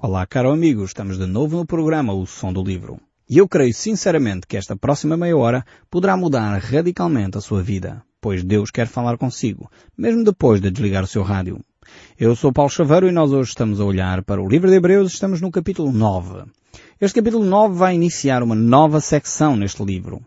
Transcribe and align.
Olá, 0.00 0.24
caro 0.24 0.52
amigo, 0.52 0.84
estamos 0.84 1.18
de 1.18 1.26
novo 1.26 1.56
no 1.56 1.66
programa 1.66 2.12
O 2.12 2.24
Som 2.24 2.52
do 2.52 2.62
Livro. 2.62 3.00
E 3.28 3.38
eu 3.38 3.48
creio 3.48 3.74
sinceramente 3.74 4.46
que 4.46 4.56
esta 4.56 4.76
próxima 4.76 5.16
meia 5.16 5.36
hora 5.36 5.66
poderá 5.90 6.16
mudar 6.16 6.56
radicalmente 6.56 7.36
a 7.36 7.40
sua 7.40 7.64
vida, 7.64 8.00
pois 8.20 8.44
Deus 8.44 8.70
quer 8.70 8.86
falar 8.86 9.18
consigo, 9.18 9.68
mesmo 9.96 10.22
depois 10.22 10.60
de 10.60 10.70
desligar 10.70 11.02
o 11.02 11.08
seu 11.08 11.24
rádio. 11.24 11.58
Eu 12.16 12.36
sou 12.36 12.52
Paulo 12.52 12.70
Chaveiro 12.70 13.08
e 13.08 13.12
nós 13.12 13.32
hoje 13.32 13.48
estamos 13.48 13.80
a 13.80 13.84
olhar 13.84 14.22
para 14.22 14.40
o 14.40 14.48
livro 14.48 14.70
de 14.70 14.76
Hebreus, 14.76 15.14
estamos 15.14 15.40
no 15.40 15.50
capítulo 15.50 15.90
9. 15.90 16.44
Este 17.00 17.16
capítulo 17.16 17.44
9 17.44 17.74
vai 17.74 17.96
iniciar 17.96 18.44
uma 18.44 18.54
nova 18.54 19.00
secção 19.00 19.56
neste 19.56 19.82
livro. 19.82 20.24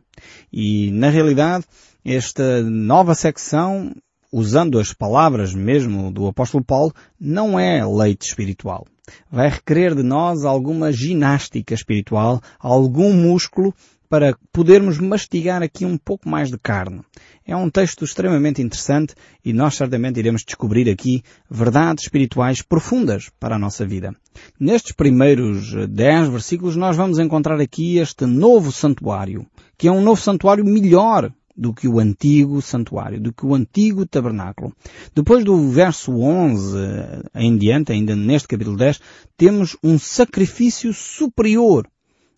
E, 0.51 0.91
na 0.91 1.09
realidade, 1.09 1.63
esta 2.03 2.61
nova 2.61 3.15
secção, 3.15 3.95
usando 4.33 4.79
as 4.79 4.91
palavras 4.91 5.53
mesmo 5.53 6.11
do 6.11 6.27
apóstolo 6.27 6.61
Paulo, 6.61 6.93
não 7.17 7.57
é 7.57 7.85
leite 7.85 8.27
espiritual 8.27 8.85
vai 9.31 9.49
requerer 9.49 9.95
de 9.95 10.03
nós 10.03 10.45
alguma 10.45 10.91
ginástica 10.91 11.73
espiritual, 11.73 12.41
algum 12.59 13.13
músculo 13.13 13.73
para 14.11 14.35
podermos 14.51 14.99
mastigar 14.99 15.63
aqui 15.63 15.85
um 15.85 15.97
pouco 15.97 16.27
mais 16.27 16.51
de 16.51 16.57
carne. 16.57 16.99
É 17.47 17.55
um 17.55 17.69
texto 17.69 18.03
extremamente 18.03 18.61
interessante 18.61 19.15
e 19.43 19.53
nós 19.53 19.75
certamente 19.75 20.19
iremos 20.19 20.43
descobrir 20.45 20.89
aqui 20.89 21.23
verdades 21.49 22.03
espirituais 22.03 22.61
profundas 22.61 23.29
para 23.39 23.55
a 23.55 23.59
nossa 23.59 23.85
vida. 23.85 24.13
Nestes 24.59 24.91
primeiros 24.91 25.73
dez 25.87 26.27
versículos 26.27 26.75
nós 26.75 26.97
vamos 26.97 27.19
encontrar 27.19 27.61
aqui 27.61 27.99
este 27.99 28.25
novo 28.25 28.69
santuário, 28.69 29.47
que 29.77 29.87
é 29.87 29.91
um 29.91 30.01
novo 30.01 30.21
santuário 30.21 30.65
melhor 30.65 31.31
do 31.61 31.75
que 31.75 31.87
o 31.87 31.99
antigo 31.99 32.59
santuário, 32.59 33.21
do 33.21 33.31
que 33.31 33.45
o 33.45 33.53
antigo 33.53 34.03
tabernáculo. 34.07 34.73
Depois 35.13 35.45
do 35.45 35.69
verso 35.69 36.11
11 36.11 36.75
eh, 36.75 37.21
em 37.35 37.55
diante, 37.55 37.91
ainda 37.91 38.15
neste 38.15 38.47
capítulo 38.47 38.75
10, 38.75 38.99
temos 39.37 39.77
um 39.83 39.99
sacrifício 39.99 40.91
superior 40.91 41.87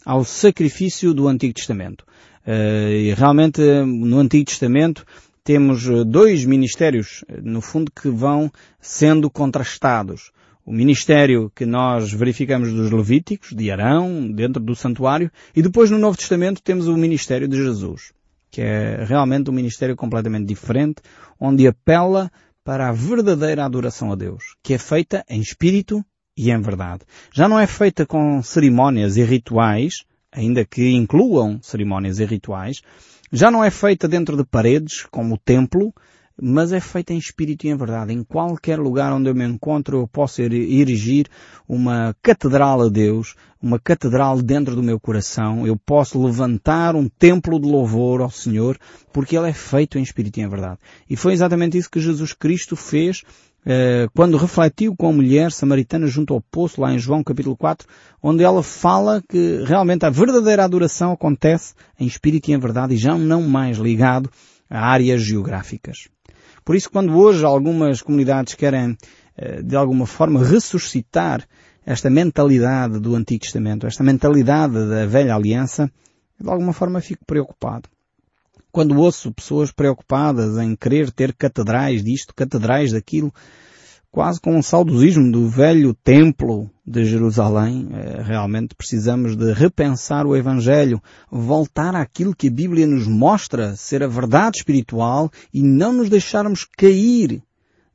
ao 0.05 0.25
sacrifício 0.25 1.13
do 1.13 1.29
Antigo 1.29 1.53
Testamento. 1.53 2.05
Eh, 2.45 3.11
e 3.11 3.13
realmente 3.13 3.61
no 3.85 4.19
Antigo 4.19 4.43
Testamento 4.43 5.05
temos 5.41 5.87
eh, 5.87 6.03
dois 6.03 6.43
ministérios, 6.43 7.23
no 7.41 7.61
fundo, 7.61 7.89
que 7.93 8.09
vão 8.09 8.51
sendo 8.81 9.29
contrastados. 9.29 10.33
O 10.65 10.73
ministério 10.73 11.49
que 11.55 11.65
nós 11.65 12.11
verificamos 12.11 12.73
dos 12.73 12.91
Levíticos, 12.91 13.53
de 13.55 13.71
Arão, 13.71 14.29
dentro 14.29 14.61
do 14.61 14.75
santuário, 14.75 15.31
e 15.55 15.61
depois 15.61 15.89
no 15.89 15.97
Novo 15.97 16.17
Testamento 16.17 16.61
temos 16.61 16.89
o 16.89 16.97
ministério 16.97 17.47
de 17.47 17.55
Jesus 17.55 18.11
que 18.53 18.61
é 18.61 19.03
realmente 19.03 19.49
um 19.49 19.53
ministério 19.53 19.95
completamente 19.95 20.45
diferente, 20.45 21.01
onde 21.39 21.67
apela 21.67 22.31
para 22.63 22.87
a 22.87 22.91
verdadeira 22.91 23.65
adoração 23.65 24.11
a 24.11 24.15
Deus, 24.15 24.55
que 24.61 24.75
é 24.75 24.77
feita 24.77 25.25
em 25.27 25.41
espírito 25.41 26.05
e 26.37 26.51
em 26.51 26.61
verdade. 26.61 27.01
Já 27.33 27.49
não 27.49 27.59
é 27.59 27.65
feita 27.65 28.05
com 28.05 28.43
cerimónias 28.43 29.17
e 29.17 29.23
rituais, 29.23 30.05
ainda 30.31 30.63
que 30.63 30.91
incluam 30.91 31.59
cerimónias 31.63 32.19
e 32.19 32.25
rituais, 32.25 32.83
já 33.31 33.49
não 33.49 33.63
é 33.63 33.71
feita 33.71 34.07
dentro 34.07 34.37
de 34.37 34.45
paredes, 34.45 35.03
como 35.09 35.33
o 35.33 35.39
templo, 35.39 35.91
mas 36.41 36.71
é 36.73 36.79
feita 36.79 37.13
em 37.13 37.17
espírito 37.17 37.65
e 37.65 37.69
em 37.69 37.75
verdade. 37.75 38.13
Em 38.13 38.23
qualquer 38.23 38.79
lugar 38.79 39.13
onde 39.13 39.29
eu 39.29 39.35
me 39.35 39.45
encontro, 39.45 39.99
eu 39.99 40.07
posso 40.07 40.41
erigir 40.41 41.27
uma 41.67 42.15
catedral 42.21 42.81
a 42.81 42.89
Deus, 42.89 43.35
uma 43.61 43.79
catedral 43.79 44.41
dentro 44.41 44.75
do 44.75 44.83
meu 44.83 44.99
coração. 44.99 45.65
Eu 45.67 45.77
posso 45.77 46.23
levantar 46.23 46.95
um 46.95 47.07
templo 47.07 47.59
de 47.59 47.67
louvor 47.67 48.21
ao 48.21 48.31
Senhor, 48.31 48.77
porque 49.11 49.37
ele 49.37 49.49
é 49.49 49.53
feito 49.53 49.97
em 49.97 50.03
espírito 50.03 50.39
e 50.39 50.43
em 50.43 50.49
verdade. 50.49 50.79
E 51.09 51.15
foi 51.15 51.33
exatamente 51.33 51.77
isso 51.77 51.89
que 51.89 51.99
Jesus 51.99 52.33
Cristo 52.33 52.75
fez 52.75 53.23
eh, 53.65 54.07
quando 54.13 54.37
refletiu 54.37 54.95
com 54.95 55.07
a 55.07 55.13
mulher 55.13 55.51
samaritana 55.51 56.07
junto 56.07 56.33
ao 56.33 56.41
poço, 56.41 56.81
lá 56.81 56.93
em 56.93 56.99
João 56.99 57.23
capítulo 57.23 57.55
4, 57.55 57.87
onde 58.21 58.43
ela 58.43 58.61
fala 58.61 59.23
que 59.27 59.63
realmente 59.65 60.05
a 60.05 60.09
verdadeira 60.09 60.65
adoração 60.65 61.13
acontece 61.13 61.73
em 61.99 62.05
espírito 62.05 62.49
e 62.49 62.53
em 62.53 62.59
verdade 62.59 62.95
e 62.95 62.97
já 62.97 63.17
não 63.17 63.41
mais 63.43 63.77
ligado 63.77 64.29
a 64.69 64.85
áreas 64.85 65.21
geográficas. 65.21 66.12
Por 66.63 66.75
isso, 66.75 66.89
quando 66.89 67.17
hoje 67.17 67.43
algumas 67.43 68.01
comunidades 68.01 68.53
querem, 68.53 68.97
eh, 69.37 69.61
de 69.61 69.75
alguma 69.75 70.05
forma, 70.05 70.43
ressuscitar 70.43 71.45
esta 71.85 72.09
mentalidade 72.09 72.99
do 72.99 73.15
Antigo 73.15 73.41
Testamento, 73.41 73.85
esta 73.85 74.03
mentalidade 74.03 74.73
da 74.73 75.05
velha 75.05 75.35
aliança, 75.35 75.91
de 76.39 76.49
alguma 76.49 76.73
forma 76.73 77.01
fico 77.01 77.25
preocupado. 77.25 77.89
Quando 78.71 78.97
ouço 78.97 79.31
pessoas 79.31 79.71
preocupadas 79.71 80.57
em 80.57 80.75
querer 80.75 81.11
ter 81.11 81.33
catedrais 81.33 82.03
disto, 82.03 82.33
catedrais 82.33 82.91
daquilo, 82.91 83.31
quase 84.13 84.39
com 84.39 84.55
um 84.55 84.61
saudosismo 84.61 85.31
do 85.31 85.49
velho 85.49 85.91
templo 85.91 86.69
de 86.85 87.03
Jerusalém. 87.03 87.89
Eh, 87.91 88.21
realmente 88.21 88.75
precisamos 88.75 89.35
de 89.35 89.51
repensar 89.53 90.27
o 90.27 90.37
Evangelho, 90.37 91.01
voltar 91.31 91.95
àquilo 91.95 92.35
que 92.35 92.47
a 92.47 92.51
Bíblia 92.51 92.85
nos 92.85 93.07
mostra 93.07 93.75
ser 93.75 94.03
a 94.03 94.07
verdade 94.07 94.57
espiritual 94.57 95.31
e 95.51 95.63
não 95.63 95.91
nos 95.91 96.11
deixarmos 96.11 96.63
cair 96.63 97.41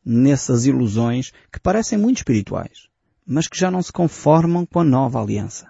nessas 0.05 0.67
ilusões 0.67 1.31
que 1.53 1.61
parecem 1.61 1.97
muito 1.97 2.17
espirituais, 2.17 2.89
mas 3.25 3.47
que 3.47 3.57
já 3.57 3.71
não 3.71 3.81
se 3.81 3.93
conformam 3.93 4.67
com 4.67 4.81
a 4.81 4.85
nova 4.85 5.23
aliança. 5.23 5.69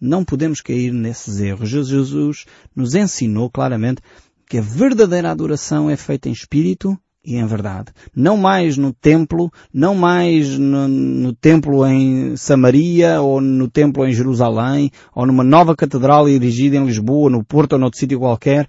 Não 0.00 0.24
podemos 0.24 0.62
cair 0.62 0.90
nesses 0.90 1.38
erros. 1.38 1.68
Jesus 1.68 2.46
nos 2.74 2.94
ensinou 2.94 3.50
claramente 3.50 4.00
que 4.48 4.56
a 4.56 4.62
verdadeira 4.62 5.30
adoração 5.30 5.90
é 5.90 5.96
feita 5.98 6.30
em 6.30 6.32
espírito 6.32 6.98
e 7.24 7.36
em 7.36 7.46
verdade. 7.46 7.92
Não 8.14 8.36
mais 8.36 8.76
no 8.76 8.92
templo, 8.92 9.50
não 9.72 9.94
mais 9.94 10.58
no, 10.58 10.88
no, 10.88 11.32
templo 11.32 11.86
em 11.86 12.36
Samaria, 12.36 13.20
ou 13.20 13.40
no 13.40 13.68
templo 13.68 14.04
em 14.06 14.12
Jerusalém, 14.12 14.90
ou 15.14 15.26
numa 15.26 15.44
nova 15.44 15.76
catedral 15.76 16.28
erigida 16.28 16.76
em 16.76 16.84
Lisboa, 16.84 17.30
no 17.30 17.44
Porto 17.44 17.74
ou 17.74 17.78
noutro 17.78 17.98
sítio 17.98 18.18
qualquer. 18.18 18.68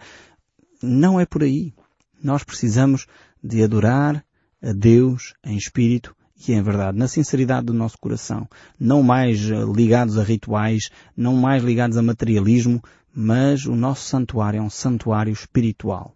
Não 0.82 1.20
é 1.20 1.26
por 1.26 1.44
aí. 1.44 1.74
Nós 2.24 2.44
precisamos 2.44 3.08
de 3.44 3.64
adorar 3.64 4.24
a 4.62 4.72
Deus 4.72 5.34
em 5.44 5.58
espírito 5.58 6.16
e 6.48 6.54
em 6.54 6.62
verdade, 6.62 6.98
na 6.98 7.08
sinceridade 7.08 7.66
do 7.66 7.74
nosso 7.74 7.98
coração. 7.98 8.48
Não 8.80 9.02
mais 9.02 9.40
ligados 9.76 10.18
a 10.18 10.24
rituais, 10.24 10.90
não 11.16 11.36
mais 11.36 11.64
ligados 11.64 11.98
a 11.98 12.02
materialismo, 12.02 12.82
mas 13.16 13.66
o 13.66 13.76
nosso 13.76 14.04
santuário 14.04 14.60
é 14.60 14.62
um 14.62 14.70
santuário 14.70 15.32
espiritual. 15.32 16.16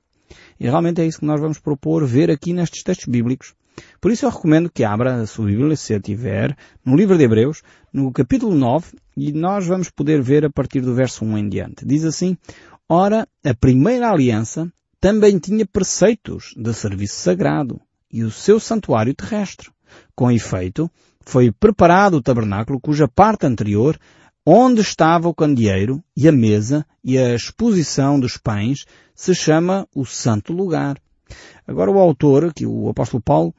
E 0.59 0.65
realmente 0.65 1.01
é 1.01 1.05
isso 1.05 1.19
que 1.19 1.25
nós 1.25 1.39
vamos 1.39 1.59
propor 1.59 2.05
ver 2.05 2.29
aqui 2.31 2.53
nestes 2.53 2.83
textos 2.83 3.07
bíblicos. 3.07 3.53
Por 4.01 4.11
isso 4.11 4.25
eu 4.25 4.29
recomendo 4.29 4.69
que 4.69 4.83
abra 4.83 5.21
a 5.21 5.27
sua 5.27 5.45
Bíblia, 5.45 5.75
se 5.75 5.93
a 5.93 5.99
tiver, 5.99 6.55
no 6.83 6.95
livro 6.95 7.17
de 7.17 7.23
Hebreus, 7.23 7.61
no 7.93 8.11
capítulo 8.11 8.55
9, 8.55 8.97
e 9.15 9.31
nós 9.31 9.67
vamos 9.67 9.89
poder 9.89 10.21
ver 10.21 10.45
a 10.45 10.49
partir 10.49 10.81
do 10.81 10.95
verso 10.95 11.23
1 11.23 11.37
em 11.37 11.49
diante. 11.49 11.85
Diz 11.85 12.03
assim, 12.03 12.37
Ora, 12.89 13.27
a 13.45 13.53
primeira 13.53 14.09
aliança 14.09 14.71
também 14.99 15.37
tinha 15.37 15.65
preceitos 15.65 16.53
de 16.55 16.73
serviço 16.73 17.15
sagrado 17.15 17.79
e 18.11 18.23
o 18.23 18.31
seu 18.31 18.59
santuário 18.59 19.13
terrestre. 19.13 19.69
Com 20.15 20.31
efeito, 20.31 20.89
foi 21.21 21.51
preparado 21.51 22.15
o 22.15 22.21
tabernáculo 22.21 22.79
cuja 22.79 23.07
parte 23.07 23.45
anterior 23.45 23.97
onde 24.49 24.79
estava 24.79 25.27
o 25.27 25.33
candeeiro 25.33 26.01
e 26.15 26.25
a 26.25 26.31
mesa 26.31 26.85
e 27.03 27.17
a 27.17 27.35
exposição 27.35 28.17
dos 28.17 28.37
pães 28.37 28.85
se 29.13 29.35
chama 29.35 29.85
o 29.93 30.05
santo 30.05 30.53
lugar. 30.53 30.97
Agora 31.67 31.91
o 31.91 31.99
autor, 31.99 32.53
que 32.53 32.65
o 32.65 32.87
apóstolo 32.87 33.21
Paulo, 33.21 33.53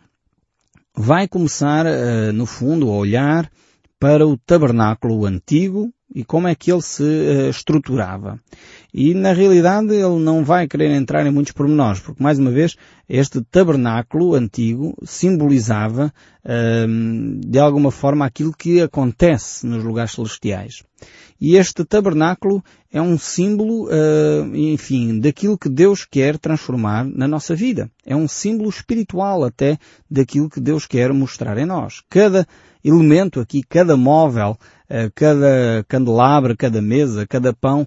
vai 0.97 1.29
começar, 1.29 1.85
uh, 1.85 2.33
no 2.33 2.47
fundo, 2.47 2.89
a 2.89 2.95
olhar 2.95 3.51
para 3.99 4.27
o 4.27 4.37
tabernáculo 4.37 5.27
antigo 5.27 5.93
e 6.15 6.25
como 6.25 6.49
é 6.49 6.55
que 6.55 6.73
ele 6.73 6.81
se 6.81 7.03
uh, 7.03 7.51
estruturava. 7.51 8.41
E 8.93 9.13
na 9.13 9.33
realidade 9.33 9.95
ele 9.95 10.19
não 10.19 10.43
vai 10.43 10.67
querer 10.67 10.91
entrar 10.91 11.27
em 11.27 11.31
muitos 11.31 11.53
pormenores, 11.53 12.01
porque 12.01 12.23
mais 12.23 12.39
uma 12.39 12.51
vez 12.51 12.77
este 13.09 13.43
tabernáculo 13.43 14.35
antigo 14.35 14.97
simbolizava 15.05 16.13
uh, 16.45 17.41
de 17.47 17.59
alguma 17.59 17.91
forma 17.91 18.25
aquilo 18.25 18.53
que 18.53 18.81
acontece 18.81 19.67
nos 19.67 19.85
lugares 19.85 20.13
celestiais. 20.13 20.83
E 21.41 21.57
este 21.57 21.85
tabernáculo 21.85 22.65
é 22.91 23.01
um 23.01 23.19
símbolo, 23.19 23.87
uh, 23.87 24.57
enfim, 24.57 25.21
daquilo 25.21 25.59
que 25.59 25.69
Deus 25.69 26.05
quer 26.05 26.39
transformar 26.39 27.05
na 27.05 27.29
nossa 27.29 27.55
vida. 27.55 27.91
É 28.05 28.17
um 28.17 28.27
símbolo 28.27 28.71
espiritual 28.71 29.45
até 29.45 29.79
daquilo 30.11 30.49
que 30.49 30.61
Deus 30.61 30.87
quer 30.87 31.13
mostrar 31.13 31.59
em 31.59 31.67
nós. 31.67 32.03
Cada 32.09 32.47
elemento 32.85 33.41
aqui, 33.41 33.63
cada 33.63 33.97
móvel, 33.97 34.57
uh, 34.91 35.11
cada 35.15 35.85
candelabro, 35.89 36.57
cada 36.57 36.81
mesa, 36.81 37.27
cada 37.27 37.53
pão, 37.53 37.87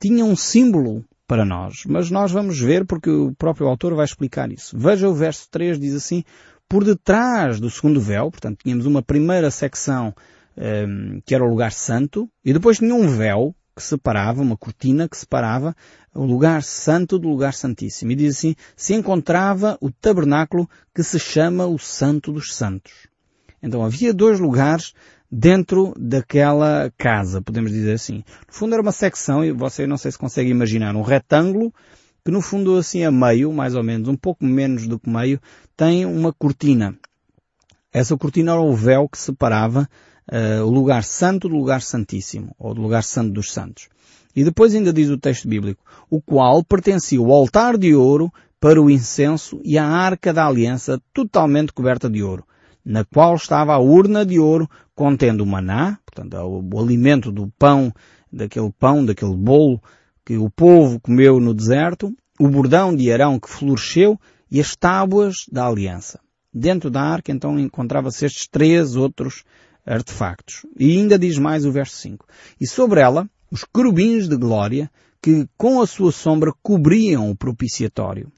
tinha 0.00 0.24
um 0.24 0.36
símbolo 0.36 1.04
para 1.26 1.44
nós. 1.44 1.84
Mas 1.86 2.10
nós 2.10 2.30
vamos 2.30 2.58
ver 2.58 2.84
porque 2.84 3.10
o 3.10 3.32
próprio 3.32 3.68
autor 3.68 3.94
vai 3.94 4.04
explicar 4.04 4.50
isso. 4.50 4.76
Veja 4.78 5.08
o 5.08 5.14
verso 5.14 5.48
3, 5.50 5.78
diz 5.78 5.94
assim, 5.94 6.24
por 6.68 6.84
detrás 6.84 7.60
do 7.60 7.70
segundo 7.70 8.00
véu, 8.00 8.30
portanto 8.30 8.60
tínhamos 8.62 8.86
uma 8.86 9.02
primeira 9.02 9.50
secção 9.50 10.14
um, 10.56 10.62
ehm, 10.62 11.20
que 11.24 11.34
era 11.34 11.44
o 11.44 11.48
lugar 11.48 11.72
santo, 11.72 12.28
e 12.44 12.52
depois 12.52 12.78
tinha 12.78 12.94
um 12.94 13.08
véu 13.08 13.54
que 13.74 13.82
separava, 13.82 14.42
uma 14.42 14.56
cortina 14.56 15.08
que 15.08 15.16
separava 15.16 15.74
o 16.14 16.24
lugar 16.24 16.62
santo 16.62 17.18
do 17.18 17.28
lugar 17.28 17.54
santíssimo. 17.54 18.12
E 18.12 18.14
diz 18.14 18.36
assim, 18.36 18.54
se 18.76 18.94
encontrava 18.94 19.78
o 19.80 19.90
tabernáculo 19.90 20.68
que 20.94 21.02
se 21.02 21.18
chama 21.18 21.66
o 21.66 21.78
Santo 21.78 22.32
dos 22.32 22.54
Santos. 22.54 22.92
Então 23.62 23.84
havia 23.84 24.12
dois 24.12 24.40
lugares 24.40 24.92
dentro 25.30 25.94
daquela 25.98 26.92
casa, 26.98 27.40
podemos 27.40 27.70
dizer 27.70 27.94
assim. 27.94 28.24
No 28.46 28.52
fundo 28.52 28.74
era 28.74 28.82
uma 28.82 28.92
secção, 28.92 29.44
e 29.44 29.52
você 29.52 29.86
não 29.86 29.96
sei 29.96 30.10
se 30.10 30.18
consegue 30.18 30.50
imaginar, 30.50 30.94
um 30.96 31.02
retângulo 31.02 31.72
que 32.24 32.30
no 32.30 32.40
fundo 32.40 32.76
assim 32.76 33.04
a 33.04 33.10
meio, 33.10 33.52
mais 33.52 33.74
ou 33.74 33.82
menos, 33.82 34.08
um 34.08 34.16
pouco 34.16 34.44
menos 34.44 34.86
do 34.86 34.98
que 34.98 35.08
meio, 35.08 35.40
tem 35.76 36.04
uma 36.06 36.32
cortina. 36.32 36.96
Essa 37.92 38.16
cortina 38.16 38.52
era 38.52 38.60
o 38.60 38.74
véu 38.74 39.08
que 39.08 39.18
separava 39.18 39.88
uh, 40.30 40.64
o 40.64 40.70
lugar 40.70 41.02
santo 41.02 41.48
do 41.48 41.56
lugar 41.56 41.82
santíssimo, 41.82 42.54
ou 42.58 42.74
do 42.74 42.80
lugar 42.80 43.02
santo 43.02 43.32
dos 43.32 43.52
santos. 43.52 43.88
E 44.34 44.44
depois 44.44 44.74
ainda 44.74 44.92
diz 44.92 45.10
o 45.10 45.18
texto 45.18 45.48
bíblico, 45.48 45.84
o 46.08 46.20
qual 46.20 46.64
pertencia 46.64 47.18
ao 47.18 47.30
altar 47.30 47.76
de 47.76 47.94
ouro 47.94 48.32
para 48.60 48.80
o 48.80 48.88
incenso 48.88 49.60
e 49.64 49.76
a 49.76 49.84
arca 49.84 50.32
da 50.32 50.46
aliança 50.46 51.02
totalmente 51.12 51.72
coberta 51.72 52.08
de 52.08 52.22
ouro, 52.22 52.44
na 52.84 53.04
qual 53.04 53.34
estava 53.34 53.72
a 53.72 53.78
urna 53.78 54.24
de 54.24 54.38
ouro 54.38 54.68
contendo 54.94 55.42
o 55.42 55.46
maná, 55.46 55.98
portanto 56.04 56.34
o, 56.36 56.74
o 56.74 56.80
alimento 56.80 57.30
do 57.30 57.52
pão, 57.58 57.92
daquele 58.32 58.72
pão, 58.78 59.04
daquele 59.04 59.36
bolo 59.36 59.80
que 60.24 60.36
o 60.36 60.50
povo 60.50 61.00
comeu 61.00 61.40
no 61.40 61.54
deserto, 61.54 62.14
o 62.38 62.48
bordão 62.48 62.94
de 62.94 63.12
Arão 63.12 63.38
que 63.38 63.48
floresceu 63.48 64.18
e 64.50 64.60
as 64.60 64.76
tábuas 64.76 65.44
da 65.50 65.66
aliança. 65.66 66.20
Dentro 66.52 66.90
da 66.90 67.00
arca 67.00 67.32
então 67.32 67.58
encontrava-se 67.58 68.26
estes 68.26 68.46
três 68.46 68.96
outros 68.96 69.44
artefactos. 69.86 70.66
E 70.78 70.98
ainda 70.98 71.18
diz 71.18 71.38
mais 71.38 71.64
o 71.64 71.72
verso 71.72 71.96
5. 71.96 72.26
E 72.60 72.66
sobre 72.66 73.00
ela, 73.00 73.28
os 73.50 73.64
querubins 73.64 74.28
de 74.28 74.36
glória 74.36 74.90
que 75.20 75.46
com 75.56 75.80
a 75.80 75.86
sua 75.86 76.12
sombra 76.12 76.52
cobriam 76.62 77.30
o 77.30 77.36
propiciatório. 77.36 78.30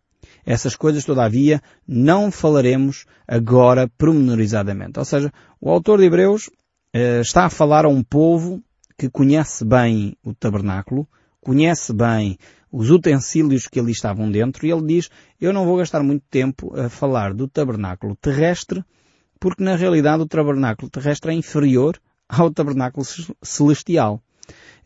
Essas 0.44 0.76
coisas, 0.76 1.04
todavia, 1.04 1.60
não 1.86 2.30
falaremos 2.30 3.06
agora 3.26 3.88
promenorizadamente. 3.96 4.98
Ou 4.98 5.04
seja, 5.04 5.32
o 5.60 5.70
autor 5.70 5.98
de 5.98 6.04
Hebreus 6.04 6.50
eh, 6.92 7.20
está 7.20 7.46
a 7.46 7.50
falar 7.50 7.84
a 7.84 7.88
um 7.88 8.02
povo 8.02 8.62
que 8.96 9.08
conhece 9.10 9.64
bem 9.64 10.16
o 10.22 10.34
tabernáculo, 10.34 11.08
conhece 11.40 11.92
bem 11.92 12.38
os 12.70 12.90
utensílios 12.90 13.66
que 13.66 13.78
ali 13.78 13.92
estavam 13.92 14.30
dentro, 14.30 14.66
e 14.66 14.72
ele 14.72 14.86
diz, 14.86 15.10
eu 15.40 15.52
não 15.52 15.64
vou 15.64 15.76
gastar 15.76 16.02
muito 16.02 16.24
tempo 16.30 16.74
a 16.78 16.88
falar 16.88 17.32
do 17.32 17.46
tabernáculo 17.46 18.16
terrestre, 18.16 18.84
porque 19.38 19.62
na 19.62 19.76
realidade 19.76 20.22
o 20.22 20.26
tabernáculo 20.26 20.90
terrestre 20.90 21.32
é 21.32 21.34
inferior 21.34 22.00
ao 22.28 22.50
tabernáculo 22.50 23.06
celestial. 23.42 24.20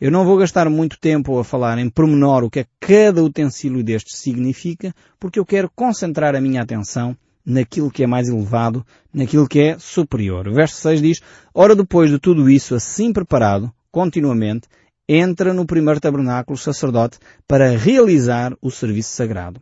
Eu 0.00 0.10
não 0.10 0.24
vou 0.24 0.36
gastar 0.36 0.68
muito 0.70 0.98
tempo 0.98 1.38
a 1.38 1.44
falar 1.44 1.78
em 1.78 1.90
pormenor 1.90 2.44
o 2.44 2.50
que 2.50 2.60
é 2.60 2.66
cada 2.78 3.22
utensílio 3.22 3.82
destes 3.82 4.18
significa, 4.18 4.94
porque 5.18 5.38
eu 5.38 5.44
quero 5.44 5.70
concentrar 5.74 6.36
a 6.36 6.40
minha 6.40 6.62
atenção 6.62 7.16
naquilo 7.44 7.90
que 7.90 8.04
é 8.04 8.06
mais 8.06 8.28
elevado, 8.28 8.84
naquilo 9.12 9.48
que 9.48 9.58
é 9.60 9.78
superior. 9.78 10.46
O 10.46 10.54
verso 10.54 10.76
6 10.76 11.02
diz, 11.02 11.20
Ora 11.54 11.74
depois 11.74 12.10
de 12.10 12.18
tudo 12.18 12.48
isso 12.48 12.74
assim 12.74 13.12
preparado, 13.12 13.72
continuamente, 13.90 14.68
entra 15.08 15.54
no 15.54 15.66
primeiro 15.66 15.98
tabernáculo 15.98 16.54
o 16.54 16.60
sacerdote 16.60 17.18
para 17.46 17.76
realizar 17.76 18.54
o 18.60 18.70
serviço 18.70 19.10
sagrado. 19.10 19.60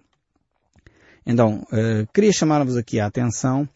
Então, 1.25 1.67
uh, 1.73 2.07
queria 2.13 2.33
chamar-vos 2.33 2.77
aqui 2.77 3.01
a 3.01 3.07
atenção 3.07 3.69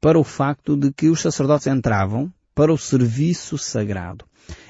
para 0.00 0.18
o 0.18 0.24
facto 0.24 0.76
de 0.76 0.92
que 0.92 1.08
os 1.08 1.20
sacerdotes 1.20 1.66
entravam 1.66 2.32
para 2.58 2.72
o 2.72 2.76
serviço 2.76 3.56
sagrado. 3.56 4.24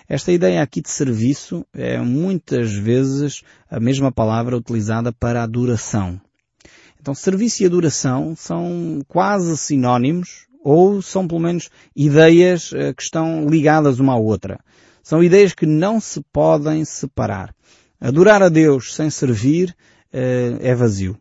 Esta 0.07 0.31
ideia 0.31 0.61
aqui 0.61 0.83
de 0.83 0.91
serviço 0.91 1.65
é 1.73 1.99
muitas 1.99 2.71
vezes 2.71 3.43
a 3.71 3.81
mesma 3.81 4.13
palavra 4.13 4.59
utilizada 4.59 5.11
para 5.11 5.43
adoração. 5.43 6.21
Então, 7.01 7.15
serviço 7.15 7.63
e 7.63 7.67
adoração 7.67 8.37
são 8.37 9.01
quase 9.09 9.57
sinónimos 9.57 10.47
ou 10.63 11.01
são 11.01 11.27
pelo 11.27 11.41
menos 11.41 11.71
ideias 11.97 12.75
eh, 12.75 12.93
que 12.93 13.03
estão 13.03 13.49
ligadas 13.49 13.99
uma 13.99 14.13
à 14.13 14.17
outra. 14.17 14.61
São 15.03 15.25
ideias 15.25 15.55
que 15.55 15.65
não 15.65 15.99
se 15.99 16.21
podem 16.31 16.85
separar. 16.85 17.55
Adorar 17.99 18.43
a 18.43 18.51
Deus 18.51 18.95
sem 18.95 19.09
servir 19.09 19.75
eh, 20.13 20.59
é 20.61 20.75
vazio. 20.75 21.19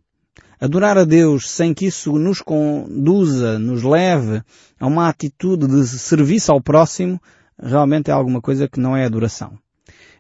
Adorar 0.60 0.98
a 0.98 1.04
Deus 1.04 1.50
sem 1.50 1.74
que 1.74 1.86
isso 1.86 2.18
nos 2.18 2.42
conduza, 2.42 3.60
nos 3.60 3.84
leve 3.84 4.42
a 4.80 4.88
uma 4.88 5.08
atitude 5.08 5.68
de 5.68 5.88
serviço 5.88 6.52
ao 6.52 6.62
próximo, 6.62 7.22
realmente 7.62 8.10
é 8.10 8.14
alguma 8.14 8.42
coisa 8.42 8.68
que 8.68 8.80
não 8.80 8.96
é 8.96 9.06
adoração. 9.06 9.58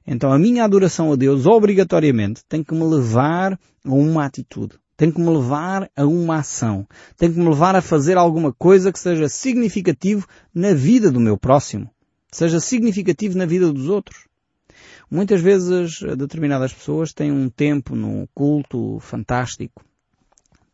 Então 0.06 0.32
a 0.32 0.40
minha 0.40 0.64
adoração 0.64 1.12
a 1.12 1.16
Deus 1.16 1.46
obrigatoriamente 1.46 2.42
tem 2.48 2.64
que 2.64 2.74
me 2.74 2.84
levar 2.84 3.54
a 3.54 3.94
uma 3.94 4.26
atitude. 4.26 4.76
Tem 4.96 5.12
que 5.12 5.20
me 5.20 5.30
levar 5.30 5.90
a 5.96 6.06
uma 6.06 6.38
ação. 6.38 6.88
Tem 7.18 7.32
que 7.32 7.38
me 7.38 7.48
levar 7.48 7.76
a 7.76 7.82
fazer 7.82 8.18
alguma 8.18 8.52
coisa 8.52 8.92
que 8.92 9.00
seja 9.00 9.30
significativo 9.30 10.26
na 10.54 10.74
vida 10.74 11.12
do 11.12 11.20
meu 11.20 11.38
próximo 11.38 11.90
seja 12.32 12.60
significativo 12.60 13.38
na 13.38 13.46
vida 13.46 13.72
dos 13.72 13.88
outros. 13.88 14.28
Muitas 15.10 15.42
vezes 15.42 16.02
determinadas 16.18 16.74
pessoas 16.74 17.14
têm 17.14 17.32
um 17.32 17.50
tempo 17.50 17.96
no 17.96 18.28
culto 18.34 19.00
fantástico. 19.00 19.84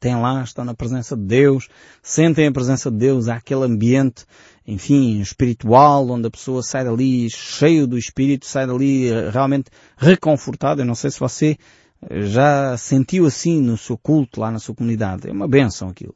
Têm 0.03 0.17
lá, 0.17 0.43
estão 0.43 0.65
na 0.65 0.73
presença 0.73 1.15
de 1.15 1.23
Deus, 1.23 1.69
sentem 2.01 2.45
a 2.45 2.51
presença 2.51 2.91
de 2.91 2.97
Deus, 2.97 3.29
há 3.29 3.35
aquele 3.35 3.63
ambiente, 3.63 4.25
enfim, 4.67 5.21
espiritual, 5.21 6.09
onde 6.09 6.27
a 6.27 6.29
pessoa 6.29 6.61
sai 6.61 6.83
dali 6.83 7.29
cheio 7.29 7.87
do 7.87 7.97
Espírito, 7.97 8.45
sai 8.45 8.67
dali 8.67 9.07
eh, 9.07 9.29
realmente 9.29 9.71
reconfortada. 9.95 10.81
Eu 10.81 10.85
não 10.85 10.93
sei 10.93 11.09
se 11.09 11.21
você 11.21 11.57
eh, 12.01 12.21
já 12.23 12.75
sentiu 12.75 13.25
assim 13.25 13.61
no 13.61 13.77
seu 13.77 13.97
culto, 13.97 14.41
lá 14.41 14.51
na 14.51 14.59
sua 14.59 14.75
comunidade. 14.75 15.29
É 15.29 15.31
uma 15.31 15.47
benção 15.47 15.87
aquilo. 15.87 16.13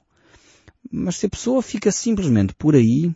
Mas 0.92 1.16
se 1.16 1.28
a 1.28 1.30
pessoa 1.30 1.62
fica 1.62 1.90
simplesmente 1.90 2.54
por 2.56 2.76
aí, 2.76 3.16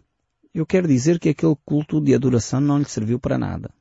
eu 0.53 0.65
quero 0.65 0.87
dizer 0.87 1.19
que 1.19 1.27
aquele 1.27 1.57
culto 1.65 1.99
de 1.99 2.15
adoração 2.15 2.61
não 2.61 2.79
lhe 2.79 2.85
serviu 2.85 3.19
para 3.19 3.37
nada. 3.37 3.73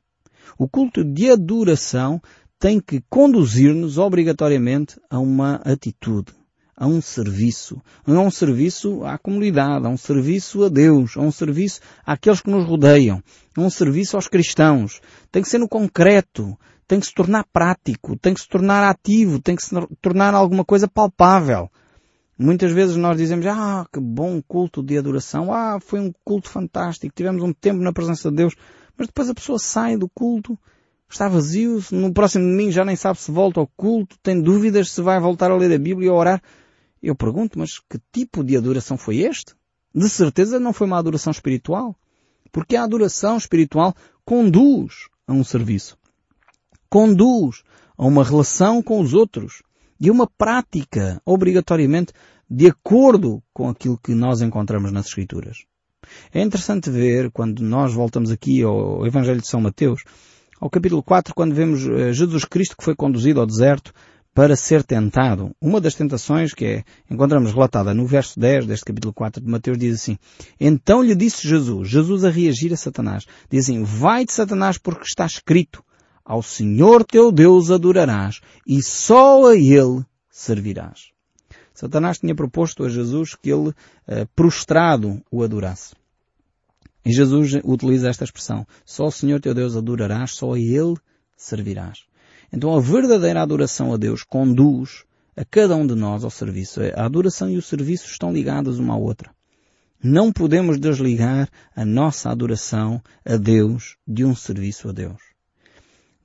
O 0.57 0.67
culto 0.67 1.05
de 1.05 1.31
adoração 1.31 2.21
tem 2.59 2.81
que 2.81 3.01
conduzir-nos 3.09 3.97
obrigatoriamente 3.97 4.99
a 5.09 5.19
uma 5.19 5.55
atitude, 5.63 6.33
a 6.81 6.87
um 6.87 6.99
serviço, 6.99 7.79
a 8.07 8.11
um 8.11 8.31
serviço 8.31 9.05
à 9.05 9.15
comunidade, 9.15 9.85
a 9.85 9.89
um 9.89 9.97
serviço 9.97 10.63
a 10.63 10.67
Deus, 10.67 11.15
a 11.15 11.21
um 11.21 11.31
serviço 11.31 11.79
àqueles 12.03 12.41
que 12.41 12.49
nos 12.49 12.65
rodeiam, 12.65 13.21
a 13.55 13.61
um 13.61 13.69
serviço 13.69 14.15
aos 14.15 14.27
cristãos. 14.27 14.99
Tem 15.31 15.43
que 15.43 15.47
ser 15.47 15.59
no 15.59 15.69
concreto, 15.69 16.57
tem 16.87 16.99
que 16.99 17.05
se 17.05 17.13
tornar 17.13 17.45
prático, 17.53 18.17
tem 18.17 18.33
que 18.33 18.41
se 18.41 18.49
tornar 18.49 18.89
ativo, 18.89 19.39
tem 19.39 19.55
que 19.55 19.63
se 19.63 19.75
tornar 20.01 20.33
alguma 20.33 20.65
coisa 20.65 20.87
palpável. 20.87 21.69
Muitas 22.35 22.71
vezes 22.71 22.95
nós 22.95 23.15
dizemos, 23.15 23.45
ah, 23.45 23.85
que 23.93 23.99
bom 23.99 24.41
culto 24.41 24.81
de 24.81 24.97
adoração, 24.97 25.53
ah, 25.53 25.77
foi 25.79 25.99
um 25.99 26.11
culto 26.25 26.49
fantástico, 26.49 27.13
tivemos 27.15 27.43
um 27.43 27.53
tempo 27.53 27.79
na 27.79 27.93
presença 27.93 28.31
de 28.31 28.37
Deus, 28.37 28.55
mas 28.97 29.05
depois 29.05 29.29
a 29.29 29.35
pessoa 29.35 29.59
sai 29.59 29.97
do 29.97 30.09
culto, 30.09 30.57
está 31.07 31.27
vazio, 31.27 31.79
no 31.91 32.11
próximo 32.11 32.43
domingo 32.43 32.71
já 32.71 32.83
nem 32.83 32.95
sabe 32.95 33.19
se 33.19 33.29
volta 33.29 33.59
ao 33.59 33.67
culto, 33.67 34.17
tem 34.23 34.41
dúvidas 34.41 34.89
se 34.89 35.01
vai 35.03 35.19
voltar 35.19 35.51
a 35.51 35.55
ler 35.55 35.71
a 35.75 35.77
Bíblia 35.77 36.11
ou 36.11 36.17
a 36.17 36.19
orar. 36.19 36.41
Eu 37.01 37.15
pergunto, 37.15 37.57
mas 37.57 37.79
que 37.79 37.99
tipo 38.11 38.43
de 38.43 38.55
adoração 38.55 38.97
foi 38.97 39.19
este? 39.19 39.55
De 39.93 40.07
certeza 40.07 40.59
não 40.59 40.71
foi 40.71 40.87
uma 40.87 40.99
adoração 40.99 41.31
espiritual. 41.31 41.95
Porque 42.51 42.75
a 42.75 42.83
adoração 42.83 43.37
espiritual 43.37 43.95
conduz 44.25 45.07
a 45.25 45.33
um 45.33 45.43
serviço. 45.43 45.97
Conduz 46.89 47.63
a 47.97 48.05
uma 48.05 48.23
relação 48.23 48.83
com 48.83 48.99
os 48.99 49.13
outros 49.13 49.61
e 49.99 50.11
uma 50.11 50.27
prática, 50.27 51.21
obrigatoriamente, 51.25 52.13
de 52.49 52.67
acordo 52.67 53.41
com 53.53 53.69
aquilo 53.69 53.97
que 53.97 54.13
nós 54.13 54.41
encontramos 54.41 54.91
nas 54.91 55.07
Escrituras. 55.07 55.65
É 56.33 56.41
interessante 56.41 56.89
ver, 56.89 57.31
quando 57.31 57.61
nós 57.61 57.93
voltamos 57.93 58.31
aqui 58.31 58.63
ao 58.63 59.05
Evangelho 59.05 59.39
de 59.39 59.47
São 59.47 59.61
Mateus, 59.61 60.03
ao 60.59 60.69
capítulo 60.69 61.01
4, 61.01 61.33
quando 61.33 61.55
vemos 61.55 61.87
eh, 61.87 62.11
Jesus 62.11 62.43
Cristo 62.43 62.75
que 62.75 62.83
foi 62.83 62.95
conduzido 62.95 63.39
ao 63.39 63.45
deserto 63.45 63.93
para 64.33 64.55
ser 64.55 64.83
tentado. 64.83 65.53
Uma 65.61 65.81
das 65.81 65.95
tentações 65.95 66.53
que 66.53 66.65
é, 66.65 66.83
encontramos 67.09 67.51
relatada 67.51 67.93
no 67.93 68.05
verso 68.05 68.39
10 68.39 68.65
deste 68.65 68.85
capítulo 68.85 69.13
4 69.13 69.41
de 69.41 69.49
Mateus 69.49 69.77
diz 69.77 69.95
assim, 69.95 70.17
Então 70.59 71.03
lhe 71.03 71.15
disse 71.15 71.47
Jesus, 71.47 71.89
Jesus 71.89 72.23
a 72.23 72.29
reagir 72.29 72.71
a 72.73 72.77
Satanás, 72.77 73.25
diz 73.49 73.65
assim, 73.65 73.83
Vai-te 73.83 74.33
Satanás 74.33 74.77
porque 74.77 75.03
está 75.03 75.25
escrito, 75.25 75.83
ao 76.23 76.41
Senhor 76.41 77.03
teu 77.03 77.31
Deus 77.31 77.71
adorarás 77.71 78.39
e 78.65 78.81
só 78.81 79.49
a 79.49 79.55
Ele 79.55 80.05
servirás. 80.29 81.11
Satanás 81.73 82.19
tinha 82.19 82.35
proposto 82.35 82.83
a 82.83 82.89
Jesus 82.89 83.35
que 83.35 83.51
ele, 83.51 83.73
eh, 84.07 84.27
prostrado, 84.35 85.21
o 85.31 85.41
adorasse. 85.41 85.95
E 87.03 87.11
Jesus 87.11 87.59
utiliza 87.63 88.09
esta 88.09 88.23
expressão. 88.23 88.67
Só 88.85 89.07
o 89.07 89.11
Senhor 89.11 89.39
teu 89.41 89.53
Deus 89.53 89.75
adorarás, 89.75 90.31
só 90.31 90.53
a 90.53 90.59
Ele 90.59 90.95
servirás. 91.35 92.03
Então 92.51 92.73
a 92.75 92.79
verdadeira 92.79 93.41
adoração 93.41 93.93
a 93.93 93.97
Deus 93.97 94.23
conduz 94.23 95.03
a 95.35 95.45
cada 95.45 95.75
um 95.75 95.87
de 95.87 95.95
nós 95.95 96.23
ao 96.23 96.29
serviço. 96.29 96.81
A 96.95 97.05
adoração 97.05 97.49
e 97.49 97.57
o 97.57 97.61
serviço 97.61 98.07
estão 98.07 98.33
ligados 98.33 98.79
uma 98.79 98.93
à 98.93 98.97
outra. 98.97 99.31
Não 100.03 100.31
podemos 100.31 100.79
desligar 100.79 101.47
a 101.75 101.85
nossa 101.85 102.29
adoração 102.29 103.01
a 103.25 103.37
Deus 103.37 103.95
de 104.07 104.25
um 104.25 104.35
serviço 104.35 104.89
a 104.89 104.91
Deus 104.91 105.31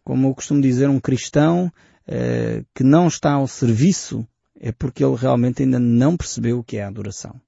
como 0.07 0.29
eu 0.29 0.35
costumo 0.37 0.63
dizer, 0.63 0.89
um 0.89 1.01
cristão 1.01 1.71
eh, 2.07 2.63
que 2.73 2.85
não 2.85 3.09
está 3.09 3.33
ao 3.33 3.49
serviço 3.49 4.25
é 4.61 4.71
porque 4.71 5.05
ele 5.05 5.17
realmente 5.17 5.65
ainda 5.65 5.81
não 5.81 6.17
percebeu 6.17 6.61
o 6.61 6.63
que 6.63 6.77
é 6.77 6.85
a 6.85 6.87
adoração. 6.87 7.41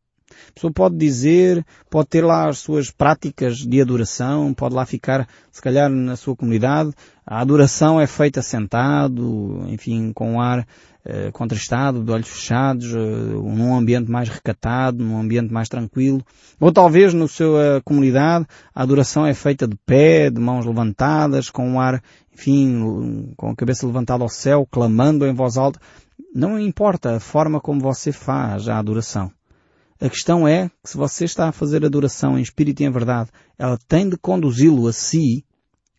A 0.48 0.52
pessoa 0.52 0.72
pode 0.72 0.96
dizer, 0.96 1.64
pode 1.90 2.08
ter 2.08 2.24
lá 2.24 2.48
as 2.48 2.58
suas 2.58 2.90
práticas 2.90 3.58
de 3.58 3.80
adoração, 3.80 4.54
pode 4.54 4.74
lá 4.74 4.84
ficar, 4.84 5.28
se 5.50 5.60
calhar, 5.60 5.88
na 5.90 6.16
sua 6.16 6.36
comunidade. 6.36 6.92
A 7.26 7.40
adoração 7.40 8.00
é 8.00 8.06
feita 8.06 8.40
sentado, 8.40 9.64
enfim, 9.68 10.12
com 10.12 10.34
um 10.34 10.40
ar 10.40 10.66
eh, 11.10 11.30
contristado, 11.32 12.04
de 12.04 12.12
olhos 12.12 12.28
fechados, 12.28 12.92
eh, 12.92 12.98
num 12.98 13.74
ambiente 13.74 14.10
mais 14.10 14.28
recatado, 14.28 15.02
num 15.02 15.18
ambiente 15.18 15.50
mais 15.50 15.66
tranquilo. 15.66 16.22
Ou 16.60 16.70
talvez 16.70 17.14
na 17.14 17.26
sua 17.26 17.80
comunidade 17.82 18.46
a 18.74 18.82
adoração 18.82 19.24
é 19.24 19.32
feita 19.32 19.66
de 19.66 19.74
pé, 19.86 20.28
de 20.28 20.38
mãos 20.38 20.66
levantadas, 20.66 21.48
com 21.48 21.66
um 21.66 21.80
ar, 21.80 22.02
enfim, 22.30 23.32
com 23.38 23.48
a 23.50 23.56
cabeça 23.56 23.86
levantada 23.86 24.22
ao 24.22 24.28
céu, 24.28 24.68
clamando 24.70 25.26
em 25.26 25.32
voz 25.32 25.56
alta. 25.56 25.80
Não 26.34 26.60
importa 26.60 27.16
a 27.16 27.20
forma 27.20 27.58
como 27.58 27.80
você 27.80 28.12
faz 28.12 28.68
a 28.68 28.78
adoração. 28.78 29.32
A 30.00 30.08
questão 30.08 30.46
é 30.46 30.68
que 30.82 30.90
se 30.90 30.96
você 30.96 31.24
está 31.24 31.48
a 31.48 31.52
fazer 31.52 31.84
adoração 31.84 32.38
em 32.38 32.42
espírito 32.42 32.82
e 32.82 32.86
em 32.86 32.90
verdade, 32.90 33.30
ela 33.58 33.76
tem 33.88 34.08
de 34.08 34.16
conduzi-lo 34.16 34.86
a 34.86 34.92
si 34.92 35.44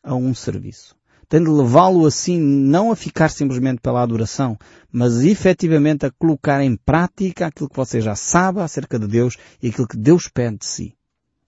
a 0.01 0.15
um 0.15 0.33
serviço. 0.33 0.95
Tem 1.27 1.43
de 1.43 1.49
levá-lo 1.49 2.05
assim 2.05 2.39
não 2.39 2.91
a 2.91 2.95
ficar 2.95 3.29
simplesmente 3.29 3.81
pela 3.81 4.01
adoração, 4.01 4.57
mas 4.91 5.21
efetivamente 5.21 6.05
a 6.05 6.11
colocar 6.11 6.63
em 6.63 6.77
prática 6.77 7.47
aquilo 7.47 7.69
que 7.69 7.75
você 7.75 7.99
já 7.99 8.15
sabe 8.15 8.61
acerca 8.61 8.97
de 8.97 9.05
Deus 9.05 9.35
e 9.61 9.67
aquilo 9.67 9.87
que 9.87 9.97
Deus 9.97 10.29
pede 10.29 10.59
de 10.59 10.65
si. 10.65 10.95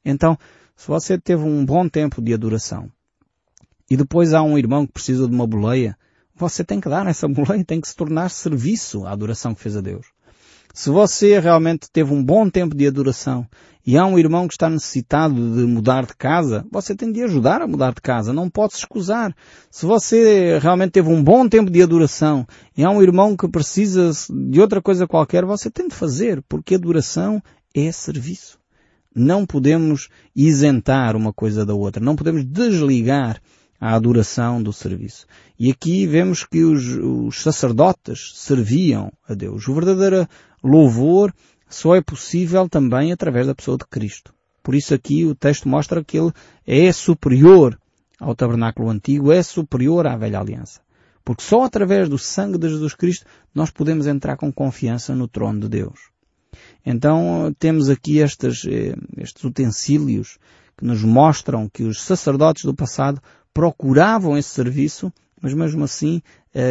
Então, 0.03 0.38
se 0.75 0.88
você 0.88 1.17
teve 1.17 1.43
um 1.43 1.65
bom 1.65 1.88
tempo 1.88 2.22
de 2.22 2.34
adoração 2.34 2.91
e 3.89 3.96
depois 3.96 4.34
há 4.34 4.43
um 4.43 4.58
irmão 4.58 4.86
que 4.86 4.93
precisa 4.93 5.27
de 5.27 5.34
uma 5.34 5.48
boleia, 5.48 5.98
você 6.36 6.63
tem 6.63 6.81
que 6.81 6.89
dar 6.89 7.08
essa 7.08 7.27
boleia, 7.29 7.63
tem 7.63 7.79
que 7.79 7.88
se 7.88 7.96
tornar 7.96 8.29
serviço 8.29 9.05
à 9.05 9.12
adoração 9.12 9.55
que 9.55 9.62
fez 9.62 9.77
a 9.77 9.81
Deus. 9.81 10.05
Se 10.73 10.89
você 10.89 11.39
realmente 11.39 11.89
teve 11.91 12.13
um 12.13 12.23
bom 12.23 12.49
tempo 12.49 12.75
de 12.75 12.87
adoração 12.87 13.45
e 13.85 13.97
há 13.97 14.05
um 14.05 14.17
irmão 14.17 14.47
que 14.47 14.53
está 14.53 14.69
necessitado 14.69 15.35
de 15.35 15.65
mudar 15.65 16.05
de 16.05 16.15
casa, 16.15 16.65
você 16.71 16.95
tem 16.95 17.11
de 17.11 17.21
ajudar 17.23 17.61
a 17.61 17.67
mudar 17.67 17.93
de 17.93 18.01
casa, 18.01 18.31
não 18.31 18.49
pode 18.49 18.73
se 18.73 18.79
escusar. 18.79 19.35
Se 19.69 19.85
você 19.85 20.59
realmente 20.59 20.91
teve 20.91 21.09
um 21.09 21.23
bom 21.23 21.47
tempo 21.49 21.69
de 21.69 21.81
adoração 21.81 22.47
e 22.77 22.83
há 22.83 22.89
um 22.89 23.01
irmão 23.01 23.35
que 23.35 23.47
precisa 23.49 24.11
de 24.29 24.61
outra 24.61 24.81
coisa 24.81 25.07
qualquer, 25.07 25.43
você 25.45 25.69
tem 25.69 25.87
de 25.87 25.95
fazer, 25.95 26.41
porque 26.47 26.75
adoração 26.75 27.41
é 27.75 27.91
serviço. 27.91 28.59
Não 29.13 29.45
podemos 29.45 30.07
isentar 30.33 31.17
uma 31.17 31.33
coisa 31.33 31.65
da 31.65 31.73
outra, 31.73 32.03
não 32.03 32.15
podemos 32.15 32.45
desligar 32.45 33.41
a 33.81 33.95
adoração 33.95 34.61
do 34.61 34.71
serviço. 34.71 35.25
E 35.59 35.71
aqui 35.71 36.05
vemos 36.05 36.45
que 36.45 36.63
os, 36.63 36.85
os 36.87 37.41
sacerdotes 37.41 38.33
serviam 38.35 39.11
a 39.27 39.33
Deus. 39.33 39.67
O 39.67 39.73
verdadeiro 39.73 40.27
louvor 40.63 41.34
só 41.70 41.96
é 41.96 42.01
possível 42.01 42.68
também 42.68 43.12
através 43.12 43.48
da 43.48 43.56
pessoa 43.56 43.77
de 43.77 43.86
Cristo. 43.86 44.34
Por 44.62 44.75
isso 44.75 44.94
aqui 44.94 45.25
o 45.25 45.36
texto 45.36 45.68
mostra 45.68 46.03
que 46.03 46.18
ele 46.18 46.32
é 46.65 46.91
superior 46.91 47.80
ao 48.20 48.36
tabernáculo 48.36 48.89
antigo, 48.89 49.32
é 49.32 49.41
superior 49.41 50.06
à 50.06 50.15
velha 50.15 50.39
aliança. 50.39 50.82
Porque 51.24 51.44
só 51.44 51.63
através 51.63 52.10
do 52.10 52.18
sangue 52.18 52.58
de 52.58 52.70
Jesus 52.70 52.94
Cristo 52.94 53.25
nós 53.53 53.72
podemos 53.72 54.08
entrar 54.08 54.38
com 54.38 54.51
confiança 54.51 55.15
no 55.15 55.27
trono 55.27 55.62
de 55.62 55.70
Deus. 55.70 56.12
Então 56.86 57.53
temos 57.58 57.89
aqui 57.89 58.18
estes, 58.18 58.65
eh, 58.65 58.96
estes 59.18 59.44
utensílios 59.44 60.38
que 60.77 60.86
nos 60.86 61.03
mostram 61.03 61.70
que 61.70 61.84
os 61.84 62.01
sacerdotes 62.01 62.65
do 62.65 62.74
passado 62.74 63.22
procuravam 63.53 64.38
esse 64.38 64.50
serviço, 64.50 65.12
mas 65.41 65.53
mesmo 65.53 65.84
assim 65.84 66.22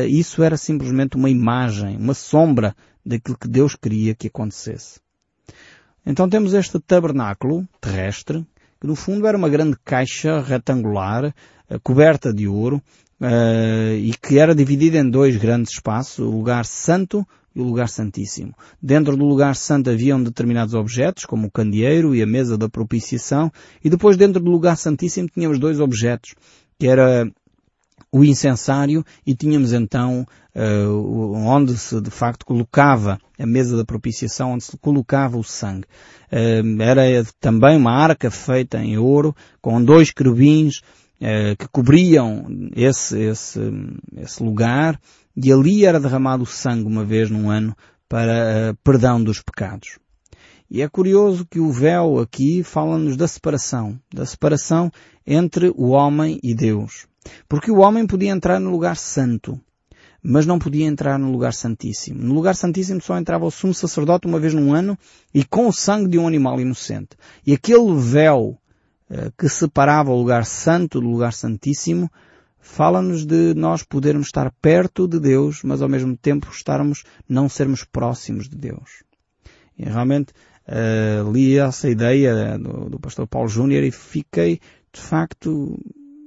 isso 0.09 0.43
era 0.43 0.57
simplesmente 0.57 1.17
uma 1.17 1.31
imagem, 1.31 1.97
uma 1.97 2.15
sombra 2.15 2.75
daquilo 3.05 3.39
que 3.39 3.49
Deus 3.49 3.75
queria 3.75 4.15
que 4.15 4.29
acontecesse. 4.29 5.01
Então 6.05 6.29
temos 6.29 6.55
este 6.55 6.79
tabernáculo 6.79 7.67
terrestre, 7.81 8.47
que 8.81 8.87
no 8.87 8.95
fundo 8.95 9.27
era 9.27 9.37
uma 9.37 9.49
grande 9.49 9.77
caixa 9.85 10.41
retangular, 10.41 11.35
eh, 11.69 11.79
coberta 11.83 12.33
de 12.33 12.49
ouro, 12.49 12.83
uh, 13.21 13.95
e 13.95 14.15
que 14.21 14.39
era 14.39 14.55
dividida 14.55 14.99
em 14.99 15.11
dois 15.11 15.37
grandes 15.37 15.75
espaços, 15.75 16.19
o 16.19 16.31
lugar 16.31 16.65
santo 16.65 17.27
e 17.55 17.61
o 17.61 17.65
lugar 17.65 17.89
santíssimo. 17.89 18.55
Dentro 18.81 19.17
do 19.17 19.25
lugar 19.25 19.55
santo 19.55 19.91
haviam 19.91 20.23
determinados 20.23 20.73
objetos, 20.73 21.27
como 21.27 21.49
o 21.49 21.51
candeeiro 21.51 22.15
e 22.15 22.23
a 22.23 22.27
mesa 22.27 22.57
da 22.57 22.69
propiciação, 22.69 23.53
e 23.85 23.91
depois 23.91 24.17
dentro 24.17 24.43
do 24.43 24.51
lugar 24.51 24.77
santíssimo 24.77 25.29
tínhamos 25.29 25.59
dois 25.59 25.79
objetos, 25.79 26.35
que 26.79 26.87
era 26.87 27.31
o 28.13 28.25
incensário 28.25 29.05
e 29.27 29.35
tínhamos 29.35 29.73
então 29.73 30.27
uh, 30.55 31.35
onde 31.35 31.77
se 31.77 32.01
de 32.01 32.11
facto 32.11 32.45
colocava 32.45 33.19
a 33.39 33.47
mesa 33.47 33.77
da 33.77 33.85
propiciação, 33.85 34.53
onde 34.53 34.65
se 34.65 34.77
colocava 34.79 35.39
o 35.39 35.45
sangue. 35.45 35.87
Uh, 36.33 36.83
era 36.83 37.03
também 37.41 37.77
uma 37.77 37.93
arca 37.93 38.31
feita 38.31 38.79
em 38.79 38.99
ouro, 38.99 39.35
com 39.61 39.83
dois 39.83 40.11
querubins 40.11 40.79
uh, 41.21 41.57
que 41.59 41.69
cobriam 41.69 42.47
esse, 42.75 43.19
esse, 43.19 43.61
esse 44.17 44.43
lugar, 44.43 45.01
e 45.37 45.53
ali 45.53 45.85
era 45.85 46.01
derramado 46.01 46.43
o 46.43 46.47
sangue 46.47 46.87
uma 46.87 47.05
vez 47.05 47.31
num 47.31 47.51
ano 47.51 47.77
para 48.09 48.75
perdão 48.83 49.23
dos 49.23 49.41
pecados. 49.41 49.99
E 50.71 50.83
é 50.83 50.89
curioso 50.89 51.45
que 51.45 51.59
o 51.59 51.73
véu 51.73 52.21
aqui 52.21 52.63
fala-nos 52.63 53.17
da 53.17 53.27
separação, 53.27 53.99
da 54.15 54.25
separação 54.25 54.91
entre 55.27 55.73
o 55.75 55.89
homem 55.89 56.39
e 56.45 56.55
Deus. 56.55 57.10
Porque 57.49 57.71
o 57.71 57.79
homem 57.79 58.07
podia 58.07 58.31
entrar 58.31 58.59
no 58.61 58.71
lugar 58.71 58.97
santo, 58.97 59.61
mas 60.23 60.47
não 60.47 60.59
podia 60.59 60.87
entrar 60.87 61.19
no 61.19 61.31
lugar 61.31 61.53
santíssimo. 61.53 62.23
No 62.23 62.35
lugar 62.35 62.55
santíssimo 62.55 63.01
só 63.01 63.19
entrava 63.19 63.47
o 63.47 63.51
sumo 63.51 63.75
sacerdote 63.75 64.27
uma 64.27 64.39
vez 64.39 64.55
num 64.55 64.75
ano 64.75 64.99
e 65.33 65.45
com 65.45 65.69
o 65.69 65.73
sangue 65.73 66.11
de 66.11 66.19
um 66.19 66.27
animal 66.27 66.61
inocente. 66.61 67.17
E 67.47 67.55
aquele 67.55 67.95
véu 67.95 68.59
eh, 69.11 69.31
que 69.37 69.49
separava 69.49 70.11
o 70.11 70.19
lugar 70.19 70.45
santo 70.45 71.01
do 71.01 71.09
lugar 71.09 71.33
santíssimo 71.33 72.11
fala-nos 72.61 73.25
de 73.25 73.55
nós 73.55 73.83
podermos 73.83 74.29
estar 74.29 74.53
perto 74.61 75.09
de 75.09 75.19
Deus, 75.19 75.63
mas 75.65 75.83
ao 75.83 75.89
mesmo 75.89 76.17
tempo 76.17 76.49
estarmos, 76.53 77.05
não 77.29 77.49
sermos 77.49 77.85
próximos 77.85 78.49
de 78.49 78.57
Deus. 78.57 79.03
E 79.79 79.85
realmente 79.85 80.33
uh, 80.69 81.31
li 81.33 81.59
essa 81.59 81.89
ideia 81.89 82.59
do, 82.59 82.91
do 82.91 83.01
pastor 83.01 83.27
Paulo 83.27 83.49
Júnior 83.49 83.83
e 83.83 83.91
fiquei, 83.91 84.61
de 84.93 85.01
facto, 85.01 85.79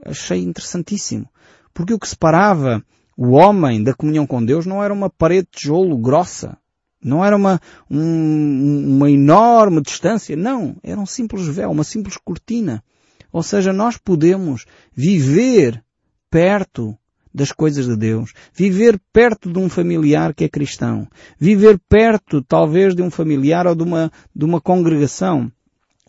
achei 0.06 0.40
interessantíssimo. 0.40 1.28
Porque 1.74 1.94
o 1.94 2.00
que 2.00 2.08
separava 2.08 2.84
o 3.18 3.32
homem 3.32 3.84
da 3.84 3.94
comunhão 3.94 4.26
com 4.26 4.44
Deus 4.44 4.66
não 4.66 4.84
era 4.84 4.94
uma 4.94 5.10
parede 5.10 5.48
de 5.52 5.60
tijolo 5.60 5.98
grossa. 5.98 6.58
Não 7.04 7.24
era 7.24 7.36
uma, 7.36 7.60
um, 7.90 8.96
uma 8.96 9.12
enorme 9.12 9.82
distância. 9.82 10.36
Não. 10.36 10.78
Era 10.82 11.00
um 11.00 11.06
simples 11.06 11.48
véu, 11.48 11.72
uma 11.72 11.84
simples 11.84 12.18
cortina. 12.18 12.84
Ou 13.32 13.44
seja, 13.44 13.74
nós 13.74 13.98
podemos 13.98 14.66
viver 14.96 15.84
perto 16.30 16.98
das 17.34 17.52
coisas 17.52 17.88
de 17.88 17.96
Deus, 17.96 18.32
viver 18.54 19.02
perto 19.12 19.52
de 19.52 19.58
um 19.58 19.68
familiar 19.68 20.36
que 20.36 20.44
é 20.44 20.50
cristão, 20.50 21.08
viver 21.40 21.80
perto, 21.90 22.44
talvez, 22.44 22.96
de 22.96 23.02
um 23.02 23.10
familiar 23.10 23.66
ou 23.66 23.74
de 23.74 23.82
uma, 23.82 24.12
de 24.36 24.46
uma 24.46 24.62
congregação. 24.62 25.52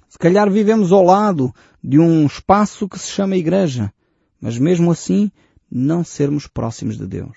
Se 0.09 0.19
calhar 0.19 0.51
vivemos 0.51 0.93
ao 0.93 1.03
lado 1.03 1.53
de 1.85 1.99
um 1.99 2.25
espaço 2.25 2.89
que 2.89 2.99
se 2.99 3.09
chama 3.09 3.37
igreja, 3.37 3.93
mas 4.41 4.57
mesmo 4.57 4.91
assim 4.91 5.31
não 5.71 6.03
sermos 6.03 6.47
próximos 6.47 6.97
de 6.97 7.07
Deus. 7.07 7.37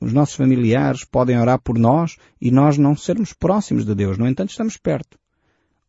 Os 0.00 0.14
nossos 0.14 0.34
familiares 0.34 1.04
podem 1.04 1.38
orar 1.38 1.60
por 1.60 1.78
nós 1.78 2.16
e 2.40 2.50
nós 2.50 2.78
não 2.78 2.96
sermos 2.96 3.34
próximos 3.34 3.84
de 3.84 3.94
Deus. 3.94 4.16
No 4.16 4.26
entanto, 4.26 4.50
estamos 4.50 4.78
perto. 4.78 5.18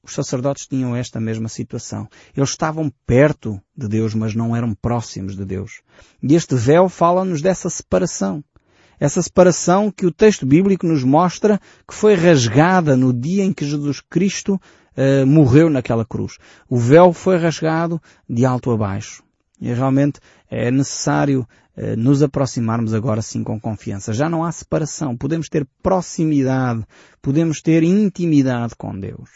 Os 0.04 0.14
sacerdotes 0.14 0.68
tinham 0.68 0.96
esta 0.96 1.20
mesma 1.20 1.48
situação. 1.48 2.10
Eles 2.36 2.50
estavam 2.50 2.92
perto 3.06 3.62
de 3.78 3.88
Deus, 3.88 4.14
mas 4.14 4.36
não 4.36 4.54
eram 4.54 4.74
próximos 4.74 5.38
de 5.38 5.46
Deus. 5.46 5.82
E 6.22 6.36
este 6.36 6.56
véu 6.56 6.90
fala-nos 6.90 7.42
dessa 7.42 7.70
separação. 7.70 8.44
Essa 9.00 9.22
separação 9.22 9.90
que 9.92 10.06
o 10.06 10.12
texto 10.12 10.46
bíblico 10.46 10.86
nos 10.86 11.06
mostra 11.06 11.60
que 11.88 11.94
foi 11.94 12.16
rasgada 12.16 12.98
no 12.98 13.14
dia 13.14 13.46
em 13.46 13.54
que 13.54 13.66
Jesus 13.66 14.02
Cristo 14.02 14.60
uh, 14.98 15.26
morreu 15.26 15.70
naquela 15.70 16.06
cruz. 16.06 16.38
O 16.70 16.78
véu 16.78 17.14
foi 17.14 17.38
rasgado 17.38 18.02
de 18.30 18.46
alto 18.46 18.72
a 18.72 18.78
baixo. 18.78 19.24
E 19.62 19.74
realmente 19.74 20.20
é 20.50 20.72
necessário 20.72 21.48
uh, 21.78 21.96
nos 21.98 22.24
aproximarmos 22.24 22.94
agora 22.94 23.22
sim 23.22 23.44
com 23.44 23.60
confiança. 23.60 24.14
Já 24.14 24.30
não 24.30 24.44
há 24.44 24.52
separação. 24.52 25.18
Podemos 25.18 25.50
ter 25.50 25.68
proximidade. 25.84 26.86
Podemos 27.22 27.62
ter 27.62 27.84
intimidade 27.84 28.76
com 28.76 28.98
Deus. 28.98 29.30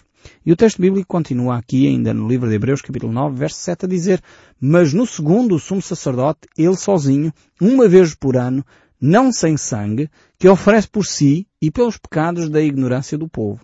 E 0.45 0.51
o 0.51 0.55
texto 0.55 0.81
bíblico 0.81 1.07
continua 1.07 1.57
aqui, 1.57 1.87
ainda 1.87 2.13
no 2.13 2.27
livro 2.27 2.47
de 2.47 2.55
Hebreus, 2.55 2.81
capítulo 2.81 3.11
9, 3.11 3.35
verso 3.35 3.59
7, 3.59 3.85
a 3.85 3.89
dizer, 3.89 4.21
Mas 4.59 4.93
no 4.93 5.05
segundo, 5.05 5.55
o 5.55 5.59
sumo 5.59 5.81
sacerdote, 5.81 6.47
ele 6.57 6.75
sozinho, 6.75 7.33
uma 7.59 7.87
vez 7.87 8.15
por 8.15 8.37
ano, 8.37 8.65
não 8.99 9.31
sem 9.31 9.57
sangue, 9.57 10.09
que 10.37 10.47
oferece 10.47 10.87
por 10.87 11.05
si 11.05 11.45
e 11.61 11.69
pelos 11.69 11.97
pecados 11.97 12.49
da 12.49 12.61
ignorância 12.61 13.17
do 13.17 13.27
povo. 13.27 13.59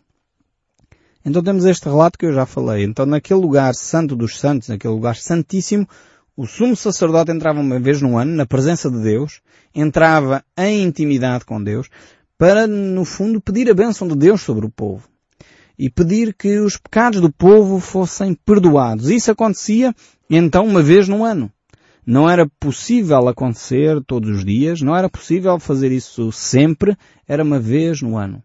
Então 1.30 1.44
temos 1.44 1.64
este 1.64 1.86
relato 1.86 2.18
que 2.18 2.26
eu 2.26 2.34
já 2.34 2.46
falei. 2.46 2.84
Então 2.84 3.06
naquele 3.06 3.40
lugar 3.40 3.76
santo 3.76 4.16
dos 4.16 4.40
santos, 4.40 4.68
naquele 4.68 4.96
lugar 4.96 5.16
santíssimo, 5.16 5.88
o 6.36 6.48
sumo 6.48 6.76
sacerdote 6.76 7.32
entrava 7.32 7.60
uma 7.60 7.80
vez 7.80 8.02
no 8.02 8.18
ano 8.18 8.36
na 8.36 8.48
presença 8.48 8.90
de 8.90 9.00
Deus, 9.00 9.40
entrava 9.76 10.44
em 10.58 10.82
intimidade 10.84 11.46
com 11.46 11.64
Deus, 11.64 11.88
para, 12.36 12.66
no 12.66 13.06
fundo, 13.06 13.40
pedir 13.40 13.70
a 13.70 13.76
bênção 13.76 14.08
de 14.08 14.16
Deus 14.16 14.42
sobre 14.42 14.66
o 14.66 14.72
povo. 14.72 15.08
e 15.80 15.90
pedir 15.90 16.34
que 16.34 16.60
os 16.60 16.76
pecados 16.76 17.22
do 17.22 17.32
povo 17.32 17.80
fossem 17.80 18.34
perdoados. 18.34 19.10
Isso 19.10 19.32
acontecia 19.32 19.96
então 20.30 20.66
uma 20.66 20.84
vez 20.84 21.08
no 21.08 21.24
ano. 21.24 21.50
Não 22.06 22.30
era 22.30 22.50
possível 22.60 23.30
acontecer 23.30 24.04
todos 24.06 24.30
os 24.30 24.44
dias, 24.44 24.82
não 24.82 24.94
era 24.94 25.08
possível 25.08 25.58
fazer 25.58 25.92
isso 25.92 26.32
sempre, 26.34 26.98
era 27.26 27.44
uma 27.44 27.60
vez 27.60 28.02
no 28.02 28.18
ano. 28.18 28.44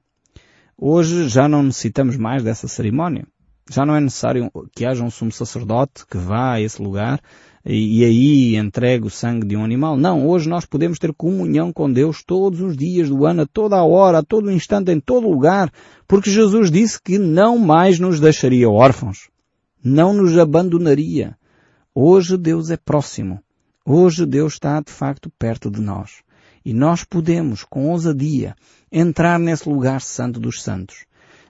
Hoje 0.76 1.28
já 1.28 1.48
não 1.48 1.62
necessitamos 1.62 2.16
mais 2.16 2.42
dessa 2.42 2.66
cerimónia. 2.68 3.26
Já 3.70 3.86
não 3.86 3.96
é 3.96 4.00
necessário 4.00 4.50
que 4.74 4.84
haja 4.84 5.02
um 5.02 5.10
sumo 5.10 5.32
sacerdote 5.32 6.06
que 6.06 6.18
vá 6.18 6.52
a 6.54 6.60
esse 6.60 6.82
lugar 6.82 7.20
e, 7.64 8.00
e 8.00 8.04
aí 8.04 8.56
entregue 8.56 9.06
o 9.06 9.10
sangue 9.10 9.46
de 9.46 9.56
um 9.56 9.64
animal. 9.64 9.96
Não, 9.96 10.26
hoje 10.26 10.48
nós 10.48 10.66
podemos 10.66 10.98
ter 10.98 11.14
comunhão 11.14 11.72
com 11.72 11.90
Deus 11.90 12.22
todos 12.22 12.60
os 12.60 12.76
dias 12.76 13.08
do 13.08 13.24
ano, 13.24 13.42
a 13.42 13.46
toda 13.46 13.76
a 13.76 13.84
hora, 13.84 14.18
a 14.18 14.22
todo 14.22 14.50
instante, 14.50 14.92
em 14.92 15.00
todo 15.00 15.30
lugar, 15.30 15.72
porque 16.06 16.30
Jesus 16.30 16.70
disse 16.70 17.00
que 17.00 17.18
não 17.18 17.58
mais 17.58 17.98
nos 17.98 18.20
deixaria 18.20 18.68
órfãos. 18.68 19.30
Não 19.82 20.12
nos 20.12 20.36
abandonaria. 20.36 21.36
Hoje 21.94 22.36
Deus 22.36 22.70
é 22.70 22.76
próximo. 22.76 23.40
Hoje 23.86 24.26
Deus 24.26 24.54
está 24.54 24.80
de 24.80 24.90
facto 24.90 25.30
perto 25.38 25.70
de 25.70 25.80
nós. 25.80 26.22
E 26.64 26.73
nós 26.73 27.04
podemos, 27.04 27.62
com 27.62 27.90
ousadia, 27.90 28.56
entrar 28.90 29.38
nesse 29.38 29.68
lugar 29.68 30.00
santo 30.00 30.40
dos 30.40 30.62
santos. 30.62 31.04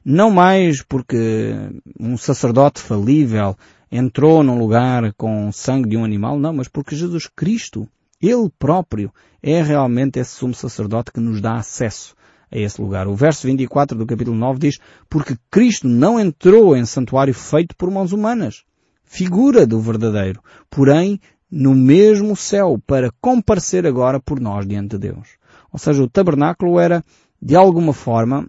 Não 0.04 0.30
mais 0.30 0.82
porque 0.82 1.54
um 1.98 2.16
sacerdote 2.16 2.80
falível 2.80 3.56
entrou 3.90 4.42
num 4.42 4.58
lugar 4.58 5.12
com 5.14 5.52
sangue 5.52 5.90
de 5.90 5.96
um 5.96 6.04
animal, 6.04 6.38
não, 6.38 6.52
mas 6.52 6.68
porque 6.68 6.96
Jesus 6.96 7.28
Cristo, 7.34 7.88
Ele 8.20 8.50
próprio, 8.58 9.12
é 9.42 9.62
realmente 9.62 10.18
esse 10.18 10.32
sumo 10.32 10.54
sacerdote 10.54 11.12
que 11.12 11.20
nos 11.20 11.40
dá 11.40 11.54
acesso 11.54 12.14
a 12.50 12.58
esse 12.58 12.80
lugar. 12.80 13.06
O 13.06 13.14
verso 13.14 13.46
24 13.46 13.96
do 13.96 14.04
capítulo 14.04 14.36
9 14.36 14.58
diz, 14.58 14.78
porque 15.08 15.36
Cristo 15.50 15.86
não 15.86 16.18
entrou 16.18 16.76
em 16.76 16.84
santuário 16.84 17.32
feito 17.32 17.76
por 17.76 17.90
mãos 17.90 18.12
humanas, 18.12 18.64
figura 19.04 19.66
do 19.66 19.80
verdadeiro, 19.80 20.42
porém 20.68 21.20
no 21.50 21.74
mesmo 21.74 22.34
céu, 22.34 22.80
para 22.86 23.10
comparecer 23.20 23.86
agora 23.86 24.20
por 24.20 24.40
nós 24.40 24.66
diante 24.66 24.90
de 24.90 25.08
Deus. 25.08 25.28
Ou 25.72 25.78
seja, 25.78 26.02
o 26.02 26.08
tabernáculo 26.08 26.78
era, 26.78 27.04
de 27.40 27.54
alguma 27.54 27.92
forma, 27.92 28.48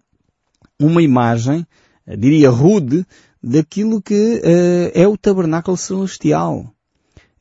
uma 0.80 1.02
imagem, 1.02 1.66
diria 2.18 2.50
rude, 2.50 3.06
daquilo 3.42 4.02
que 4.02 4.42
uh, 4.44 4.92
é 4.94 5.08
o 5.08 5.18
tabernáculo 5.18 5.78
celestial. 5.78 6.72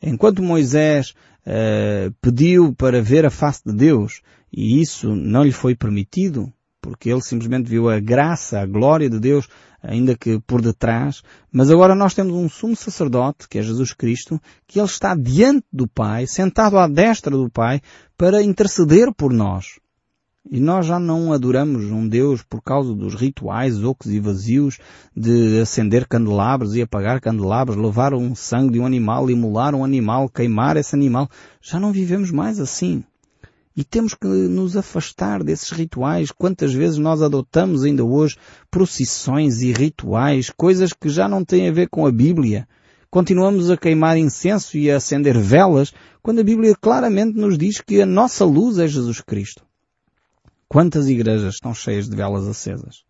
Enquanto 0.02 0.42
Moisés 0.42 1.14
uh, 1.46 2.12
pediu 2.20 2.74
para 2.74 3.00
ver 3.00 3.24
a 3.24 3.30
face 3.30 3.62
de 3.64 3.72
Deus 3.72 4.20
e 4.52 4.80
isso 4.80 5.14
não 5.14 5.42
lhe 5.42 5.52
foi 5.52 5.74
permitido, 5.74 6.52
porque 6.80 7.10
ele 7.10 7.22
simplesmente 7.22 7.68
viu 7.68 7.88
a 7.88 7.98
graça, 7.98 8.60
a 8.60 8.66
glória 8.66 9.08
de 9.08 9.18
Deus, 9.18 9.48
ainda 9.86 10.16
que 10.16 10.40
por 10.40 10.62
detrás, 10.62 11.22
mas 11.52 11.70
agora 11.70 11.94
nós 11.94 12.14
temos 12.14 12.32
um 12.32 12.48
sumo 12.48 12.74
sacerdote, 12.74 13.48
que 13.48 13.58
é 13.58 13.62
Jesus 13.62 13.92
Cristo, 13.92 14.40
que 14.66 14.78
ele 14.78 14.86
está 14.86 15.14
diante 15.14 15.66
do 15.72 15.86
Pai, 15.86 16.26
sentado 16.26 16.78
à 16.78 16.88
destra 16.88 17.36
do 17.36 17.50
Pai, 17.50 17.80
para 18.16 18.42
interceder 18.42 19.12
por 19.12 19.32
nós. 19.32 19.78
E 20.50 20.60
nós 20.60 20.84
já 20.84 20.98
não 20.98 21.32
adoramos 21.32 21.84
um 21.90 22.06
Deus 22.06 22.42
por 22.42 22.60
causa 22.62 22.94
dos 22.94 23.14
rituais 23.14 23.82
ocos 23.82 24.10
e 24.12 24.20
vazios 24.20 24.78
de 25.16 25.60
acender 25.60 26.06
candelabros 26.06 26.76
e 26.76 26.82
apagar 26.82 27.18
candelabros, 27.18 27.78
levar 27.78 28.12
um 28.12 28.34
sangue 28.34 28.74
de 28.74 28.80
um 28.80 28.84
animal, 28.84 29.30
imolar 29.30 29.74
um 29.74 29.82
animal, 29.82 30.28
queimar 30.28 30.76
esse 30.76 30.94
animal. 30.94 31.30
Já 31.62 31.80
não 31.80 31.92
vivemos 31.92 32.30
mais 32.30 32.60
assim. 32.60 33.02
E 33.76 33.82
temos 33.82 34.14
que 34.14 34.26
nos 34.26 34.76
afastar 34.76 35.42
desses 35.42 35.70
rituais. 35.70 36.30
Quantas 36.30 36.72
vezes 36.72 36.98
nós 36.98 37.20
adotamos 37.20 37.82
ainda 37.82 38.04
hoje 38.04 38.36
procissões 38.70 39.62
e 39.62 39.72
rituais, 39.72 40.50
coisas 40.50 40.92
que 40.92 41.08
já 41.08 41.28
não 41.28 41.44
têm 41.44 41.68
a 41.68 41.72
ver 41.72 41.88
com 41.88 42.06
a 42.06 42.12
Bíblia. 42.12 42.68
Continuamos 43.10 43.70
a 43.70 43.76
queimar 43.76 44.16
incenso 44.16 44.76
e 44.76 44.90
a 44.90 44.96
acender 44.96 45.38
velas, 45.38 45.92
quando 46.22 46.40
a 46.40 46.44
Bíblia 46.44 46.74
claramente 46.80 47.36
nos 47.36 47.58
diz 47.58 47.80
que 47.80 48.00
a 48.00 48.06
nossa 48.06 48.44
luz 48.44 48.78
é 48.78 48.86
Jesus 48.86 49.20
Cristo. 49.20 49.64
Quantas 50.68 51.08
igrejas 51.08 51.54
estão 51.54 51.72
cheias 51.74 52.08
de 52.08 52.16
velas 52.16 52.46
acesas? 52.46 53.04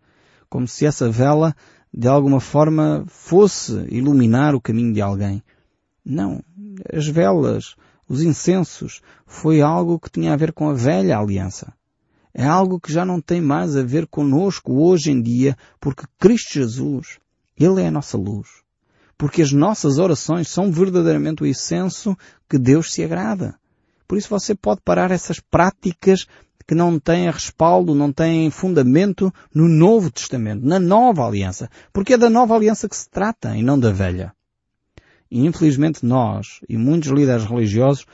Como 0.51 0.69
se 0.69 0.85
essa 0.85 1.11
vela, 1.11 1.55
de 1.93 2.09
alguma 2.09 2.41
forma, 2.41 3.05
fosse 3.07 3.87
iluminar 3.91 4.55
o 4.55 4.61
caminho 4.61 4.93
de 4.93 5.01
alguém. 5.01 5.43
Não. 6.05 6.43
As 6.93 7.07
velas, 7.07 7.75
os 8.09 8.23
incensos, 8.23 9.01
foi 9.27 9.61
algo 9.61 9.99
que 9.99 10.11
tinha 10.11 10.33
a 10.33 10.37
ver 10.37 10.53
com 10.53 10.69
a 10.69 10.75
velha 10.75 11.19
aliança. 11.19 11.73
É 12.33 12.45
algo 12.45 12.81
que 12.81 12.93
já 12.93 13.05
não 13.05 13.21
tem 13.21 13.41
mais 13.41 13.77
a 13.77 13.83
ver 13.83 14.07
conosco 14.07 14.73
hoje 14.73 15.11
em 15.11 15.23
dia, 15.23 15.57
porque 15.81 16.05
Cristo 16.19 16.55
Jesus, 16.55 17.19
Ele 17.57 17.81
é 17.81 17.87
a 17.87 17.93
nossa 17.93 18.19
luz. 18.19 18.49
Porque 19.17 19.41
as 19.41 19.53
nossas 19.53 19.99
orações 19.99 20.49
são 20.49 20.73
verdadeiramente 20.73 21.43
o 21.43 21.47
incenso 21.47 22.17
que 22.49 22.59
Deus 22.59 22.93
se 22.93 23.05
agrada. 23.05 23.55
Por 24.09 24.19
isso 24.19 24.29
você 24.29 24.55
pode 24.55 24.81
parar 24.85 25.13
essas 25.13 25.39
práticas 25.39 26.27
que 26.67 26.75
não 26.75 26.99
têm 26.99 27.31
respaldo, 27.31 27.95
não 27.95 28.13
têm 28.13 28.51
fundamento 28.51 29.33
no 29.55 29.69
Novo 29.69 30.11
Testamento, 30.11 30.67
na 30.67 30.81
Nova 30.81 31.27
Aliança. 31.27 31.71
Porque 31.93 32.15
é 32.15 32.19
da 32.19 32.31
Nova 32.31 32.55
Aliança 32.55 32.89
que 32.89 32.97
se 32.97 33.09
trata 33.09 33.57
e 33.57 33.63
não 33.63 33.79
da 33.79 33.91
Velha. 33.91 34.33
E 35.35 35.45
infelizmente 35.45 36.07
nós 36.07 36.61
e 36.69 36.79
muitos 36.79 37.11
líderes 37.11 37.45
religiosos 37.45 38.07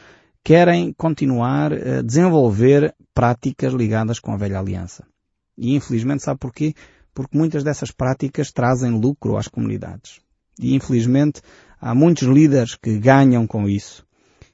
querem 0.43 0.91
continuar 0.95 1.71
a 1.71 2.01
desenvolver 2.01 2.95
práticas 3.13 3.75
ligadas 3.75 4.19
com 4.19 4.33
a 4.33 4.39
Velha 4.39 4.59
Aliança. 4.59 5.07
E 5.55 5.75
infelizmente 5.75 6.23
sabe 6.23 6.41
porquê? 6.41 6.73
Porque 7.13 7.37
muitas 7.37 7.63
dessas 7.63 7.91
práticas 7.91 8.51
trazem 8.51 8.99
lucro 8.99 9.37
às 9.37 9.49
comunidades. 9.49 10.19
E 10.59 10.75
infelizmente 10.75 11.43
há 11.79 11.95
muitos 11.95 12.27
líderes 12.27 12.75
que 12.75 12.99
ganham 12.99 13.47
com 13.47 13.69
isso 13.69 14.03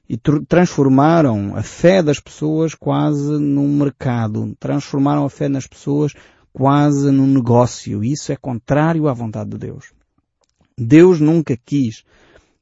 e 0.09 0.17
transformaram 0.17 1.55
a 1.55 1.63
fé 1.63 2.03
das 2.03 2.19
pessoas 2.19 2.75
quase 2.75 3.39
num 3.39 3.77
mercado, 3.77 4.53
transformaram 4.59 5.23
a 5.23 5.29
fé 5.29 5.47
nas 5.47 5.65
pessoas 5.65 6.11
quase 6.51 7.11
num 7.11 7.27
negócio. 7.27 8.03
Isso 8.03 8.29
é 8.33 8.35
contrário 8.35 9.07
à 9.07 9.13
vontade 9.13 9.51
de 9.51 9.57
Deus. 9.57 9.93
Deus 10.77 11.21
nunca 11.21 11.57
quis 11.65 12.03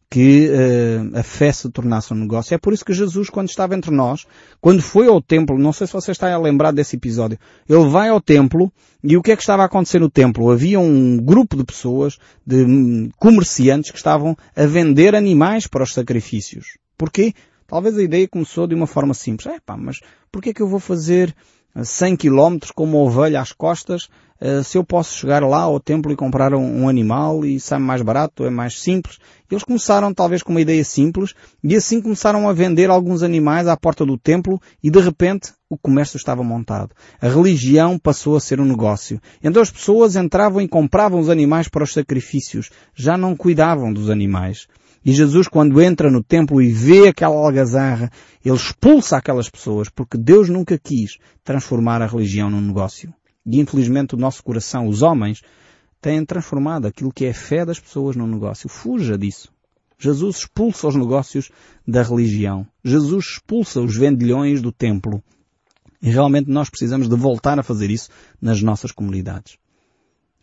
que 0.09 0.49
uh, 0.49 1.17
a 1.17 1.23
fé 1.23 1.51
se 1.51 1.69
tornasse 1.69 2.13
um 2.13 2.17
negócio. 2.17 2.53
É 2.53 2.57
por 2.57 2.73
isso 2.73 2.85
que 2.85 2.93
Jesus, 2.93 3.29
quando 3.29 3.49
estava 3.49 3.75
entre 3.75 3.91
nós, 3.91 4.25
quando 4.61 4.81
foi 4.81 5.07
ao 5.07 5.21
templo, 5.21 5.57
não 5.57 5.73
sei 5.73 5.87
se 5.87 5.93
você 5.93 6.11
está 6.11 6.31
a 6.31 6.37
lembrar 6.37 6.71
desse 6.71 6.95
episódio, 6.95 7.39
ele 7.67 7.89
vai 7.89 8.09
ao 8.09 8.21
templo 8.21 8.71
e 9.03 9.17
o 9.17 9.21
que 9.21 9.31
é 9.31 9.35
que 9.35 9.41
estava 9.41 9.63
a 9.63 9.65
acontecer 9.65 9.99
no 9.99 10.09
templo? 10.09 10.51
Havia 10.51 10.79
um 10.79 11.17
grupo 11.17 11.57
de 11.57 11.63
pessoas, 11.63 12.17
de 12.45 12.63
hum, 12.63 13.09
comerciantes 13.17 13.91
que 13.91 13.97
estavam 13.97 14.37
a 14.55 14.65
vender 14.65 15.15
animais 15.15 15.67
para 15.67 15.83
os 15.83 15.93
sacrifícios. 15.93 16.77
Porquê? 16.97 17.33
Talvez 17.67 17.97
a 17.97 18.03
ideia 18.03 18.27
começou 18.27 18.67
de 18.67 18.75
uma 18.75 18.87
forma 18.87 19.13
simples. 19.13 19.47
É 19.47 19.59
pá, 19.59 19.75
mas 19.75 19.99
porquê 20.31 20.53
que 20.53 20.61
eu 20.61 20.67
vou 20.67 20.79
fazer 20.79 21.35
100 21.83 22.15
km 22.15 22.57
com 22.73 22.85
uma 22.85 22.97
ovelha 22.97 23.41
às 23.41 23.51
costas 23.51 24.07
uh, 24.41 24.63
se 24.63 24.77
eu 24.77 24.83
posso 24.83 25.17
chegar 25.17 25.43
lá 25.43 25.61
ao 25.61 25.79
templo 25.79 26.11
e 26.11 26.15
comprar 26.15 26.53
um, 26.53 26.83
um 26.83 26.89
animal 26.89 27.45
e 27.45 27.59
sai 27.59 27.79
mais 27.79 28.01
barato, 28.01 28.45
é 28.45 28.49
mais 28.49 28.79
simples? 28.79 29.17
Eles 29.49 29.63
começaram 29.63 30.13
talvez 30.13 30.41
com 30.41 30.51
uma 30.51 30.61
ideia 30.61 30.83
simples 30.83 31.33
e 31.63 31.75
assim 31.75 32.01
começaram 32.01 32.49
a 32.49 32.53
vender 32.53 32.89
alguns 32.89 33.21
animais 33.23 33.67
à 33.67 33.77
porta 33.77 34.05
do 34.05 34.17
templo 34.17 34.59
e 34.83 34.89
de 34.89 34.99
repente 34.99 35.53
o 35.69 35.77
comércio 35.77 36.17
estava 36.17 36.43
montado. 36.43 36.91
A 37.21 37.27
religião 37.27 37.99
passou 37.99 38.35
a 38.35 38.39
ser 38.39 38.59
um 38.59 38.65
negócio. 38.65 39.21
Então 39.43 39.61
as 39.61 39.69
pessoas 39.69 40.15
entravam 40.15 40.61
e 40.61 40.67
compravam 40.67 41.19
os 41.19 41.29
animais 41.29 41.67
para 41.67 41.83
os 41.83 41.93
sacrifícios. 41.93 42.69
Já 42.95 43.17
não 43.17 43.35
cuidavam 43.35 43.93
dos 43.93 44.09
animais. 44.09 44.67
E 45.05 45.13
Jesus, 45.13 45.47
quando 45.47 45.79
entra 45.79 46.09
no 46.09 46.23
templo 46.23 46.59
e 46.59 46.71
vê 46.71 47.07
aquela 47.07 47.35
algazarra, 47.35 48.11
ele 48.43 48.55
expulsa 48.55 49.17
aquelas 49.17 49.47
pessoas, 49.47 49.87
porque 49.87 50.17
Deus 50.17 50.49
nunca 50.49 50.79
quis 50.79 51.19
transformar 51.43 52.01
a 52.01 52.07
religião 52.07 52.49
num 52.49 52.59
negócio. 52.59 53.13
E 53.45 53.59
infelizmente 53.59 54.15
o 54.15 54.17
nosso 54.17 54.43
coração, 54.43 54.87
os 54.87 55.03
homens, 55.03 55.43
têm 56.01 56.25
transformado 56.25 56.87
aquilo 56.87 57.13
que 57.13 57.25
é 57.25 57.29
a 57.29 57.35
fé 57.35 57.63
das 57.63 57.79
pessoas 57.79 58.15
num 58.15 58.25
negócio. 58.25 58.67
Fuja 58.67 59.15
disso. 59.15 59.53
Jesus 59.99 60.37
expulsa 60.37 60.87
os 60.87 60.95
negócios 60.95 61.51
da 61.87 62.01
religião. 62.01 62.65
Jesus 62.83 63.25
expulsa 63.33 63.81
os 63.81 63.95
vendilhões 63.95 64.59
do 64.59 64.71
templo. 64.71 65.23
E 66.01 66.09
realmente 66.09 66.49
nós 66.49 66.67
precisamos 66.67 67.07
de 67.07 67.15
voltar 67.15 67.59
a 67.59 67.63
fazer 67.63 67.91
isso 67.91 68.09
nas 68.41 68.59
nossas 68.59 68.91
comunidades 68.91 69.55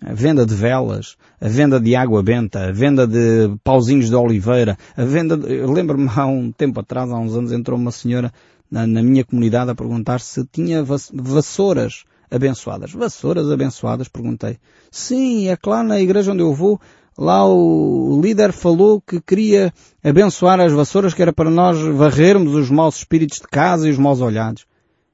a 0.04 0.12
venda 0.12 0.44
de 0.44 0.54
velas, 0.54 1.16
a 1.40 1.48
venda 1.48 1.80
de 1.80 1.94
água 1.94 2.22
benta, 2.22 2.68
a 2.68 2.72
venda 2.72 3.06
de 3.06 3.56
pauzinhos 3.62 4.08
de 4.08 4.14
oliveira, 4.14 4.76
a 4.96 5.04
venda 5.04 5.36
de... 5.36 5.64
Lembro-me 5.64 6.08
há 6.14 6.26
um 6.26 6.50
tempo 6.50 6.80
atrás, 6.80 7.10
há 7.10 7.18
uns 7.18 7.36
anos, 7.36 7.52
entrou 7.52 7.78
uma 7.78 7.92
senhora 7.92 8.32
na, 8.70 8.86
na 8.86 9.02
minha 9.02 9.24
comunidade 9.24 9.70
a 9.70 9.74
perguntar 9.74 10.20
se 10.20 10.44
tinha 10.46 10.82
vassouras 10.82 12.04
abençoadas. 12.30 12.92
Vassouras 12.92 13.50
abençoadas? 13.50 14.08
Perguntei. 14.08 14.58
Sim, 14.90 15.48
é 15.48 15.56
claro, 15.56 15.88
na 15.88 16.00
igreja 16.00 16.32
onde 16.32 16.42
eu 16.42 16.52
vou, 16.52 16.80
lá 17.16 17.46
o 17.46 18.20
líder 18.22 18.52
falou 18.52 19.00
que 19.00 19.20
queria 19.20 19.72
abençoar 20.02 20.58
as 20.58 20.72
vassouras 20.72 21.14
que 21.14 21.22
era 21.22 21.32
para 21.32 21.50
nós 21.50 21.78
varrermos 21.78 22.54
os 22.54 22.70
maus 22.70 22.96
espíritos 22.96 23.38
de 23.38 23.46
casa 23.46 23.86
e 23.86 23.90
os 23.90 23.98
maus 23.98 24.20
olhados. 24.20 24.66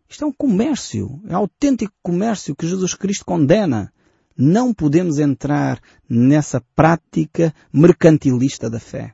Isto 0.09 0.24
é 0.24 0.27
um 0.27 0.33
comércio, 0.33 1.20
é 1.29 1.35
um 1.35 1.40
autêntico 1.40 1.92
comércio 2.03 2.57
que 2.57 2.66
Jesus 2.66 2.94
Cristo 2.94 3.27
condena. 3.27 3.92
Não 4.40 4.72
podemos 4.72 5.18
entrar 5.18 5.81
nessa 6.09 6.62
prática 6.77 7.53
mercantilista 7.72 8.70
da 8.70 8.79
fé. 8.79 9.12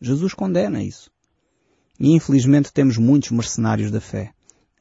Jesus 0.00 0.34
condena 0.34 0.82
isso. 0.82 1.12
E 2.00 2.10
infelizmente 2.10 2.72
temos 2.72 2.98
muitos 2.98 3.30
mercenários 3.30 3.92
da 3.92 4.00
fé 4.00 4.32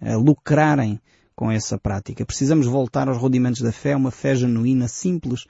a 0.01 0.15
lucrarem 0.15 0.99
com 1.35 1.51
essa 1.51 1.77
prática. 1.77 2.25
Precisamos 2.25 2.65
voltar 2.65 3.07
aos 3.07 3.19
rudimentos 3.19 3.61
da 3.61 3.71
fé, 3.71 3.95
uma 3.95 4.09
fé 4.09 4.35
genuína, 4.35 4.87
simples, 4.87 5.45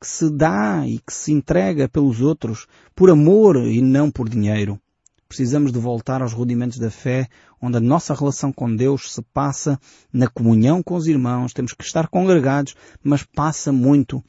que 0.00 0.06
se 0.06 0.30
dá 0.30 0.86
e 0.86 1.00
que 1.00 1.12
se 1.12 1.32
entrega 1.32 1.88
pelos 1.88 2.20
outros 2.20 2.68
por 2.94 3.10
amor 3.10 3.56
e 3.56 3.82
não 3.82 4.12
por 4.12 4.28
dinheiro. 4.28 4.80
Precisamos 5.28 5.70
de 5.72 5.78
voltar 5.78 6.22
aos 6.22 6.32
rudimentos 6.32 6.78
da 6.78 6.90
fé, 6.90 7.28
onde 7.60 7.76
a 7.76 7.80
nossa 7.80 8.14
relação 8.14 8.50
com 8.50 8.74
Deus 8.74 9.12
se 9.12 9.20
passa 9.22 9.78
na 10.10 10.26
comunhão 10.26 10.82
com 10.82 10.94
os 10.94 11.06
irmãos, 11.06 11.52
temos 11.52 11.74
que 11.74 11.84
estar 11.84 12.08
congregados, 12.08 12.74
mas 13.02 13.22
passa 13.22 13.70
muito 13.70 14.24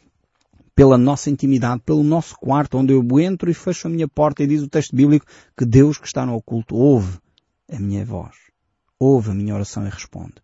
pela 0.75 0.97
nossa 0.97 1.29
intimidade, 1.29 1.81
pelo 1.85 2.03
nosso 2.03 2.35
quarto, 2.37 2.77
onde 2.77 2.93
eu 2.93 3.19
entro 3.19 3.49
e 3.49 3.53
fecho 3.53 3.87
a 3.87 3.89
minha 3.89 4.07
porta 4.07 4.43
e 4.43 4.47
diz 4.47 4.61
o 4.61 4.67
texto 4.67 4.95
bíblico 4.95 5.25
que 5.57 5.65
Deus 5.65 5.97
que 5.97 6.07
está 6.07 6.25
no 6.25 6.35
oculto 6.35 6.75
ouve 6.75 7.17
a 7.71 7.79
minha 7.79 8.03
voz, 8.03 8.35
ouve 8.99 9.31
a 9.31 9.33
minha 9.33 9.53
oração 9.53 9.85
e 9.85 9.89
responde. 9.89 10.35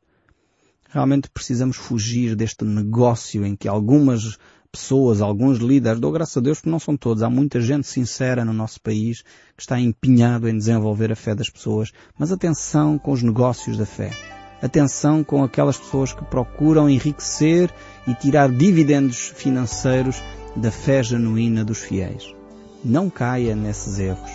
Realmente 0.90 1.30
precisamos 1.30 1.76
fugir 1.76 2.36
deste 2.36 2.64
negócio 2.64 3.46
em 3.46 3.58
que 3.58 3.68
algumas 3.68 4.38
pessoas, 4.76 5.22
alguns 5.22 5.60
líderes, 5.60 6.02
dou 6.02 6.12
graças 6.12 6.36
a 6.36 6.42
Deus 6.42 6.58
porque 6.60 6.70
não 6.70 6.80
são 6.80 6.98
todos, 6.98 7.24
há 7.24 7.30
muita 7.30 7.62
gente 7.62 7.88
sincera 7.88 8.44
no 8.44 8.52
nosso 8.52 8.82
país 8.82 9.22
que 9.56 9.62
está 9.62 9.80
empenhado 9.80 10.50
em 10.50 10.58
desenvolver 10.58 11.14
a 11.14 11.16
fé 11.16 11.34
das 11.34 11.50
pessoas, 11.50 11.94
mas 12.20 12.32
atenção 12.32 12.98
com 12.98 13.12
os 13.14 13.24
negócios 13.24 13.78
da 13.78 13.86
fé. 13.86 14.12
Atenção 14.62 15.24
com 15.24 15.44
aquelas 15.44 15.78
pessoas 15.78 16.12
que 16.12 16.26
procuram 16.26 16.90
enriquecer 16.90 17.74
e 18.06 18.14
tirar 18.14 18.50
dividendos 18.50 19.32
financeiros 19.36 20.22
da 20.56 20.72
fé 20.72 21.02
genuína 21.02 21.64
dos 21.64 21.80
fiéis. 21.80 22.34
Não 22.84 23.10
caia 23.10 23.56
nesses 23.56 23.98
erros. 23.98 24.32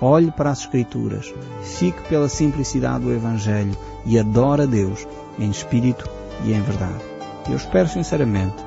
Olhe 0.00 0.32
para 0.32 0.50
as 0.50 0.60
Escrituras, 0.60 1.32
fique 1.62 2.02
pela 2.08 2.28
simplicidade 2.28 3.04
do 3.04 3.12
Evangelho 3.12 3.76
e 4.04 4.18
adore 4.18 4.62
a 4.62 4.66
Deus 4.66 5.06
em 5.38 5.48
espírito 5.48 6.08
e 6.44 6.52
em 6.52 6.60
verdade. 6.60 7.02
Eu 7.48 7.56
espero 7.56 7.88
sinceramente 7.88 8.66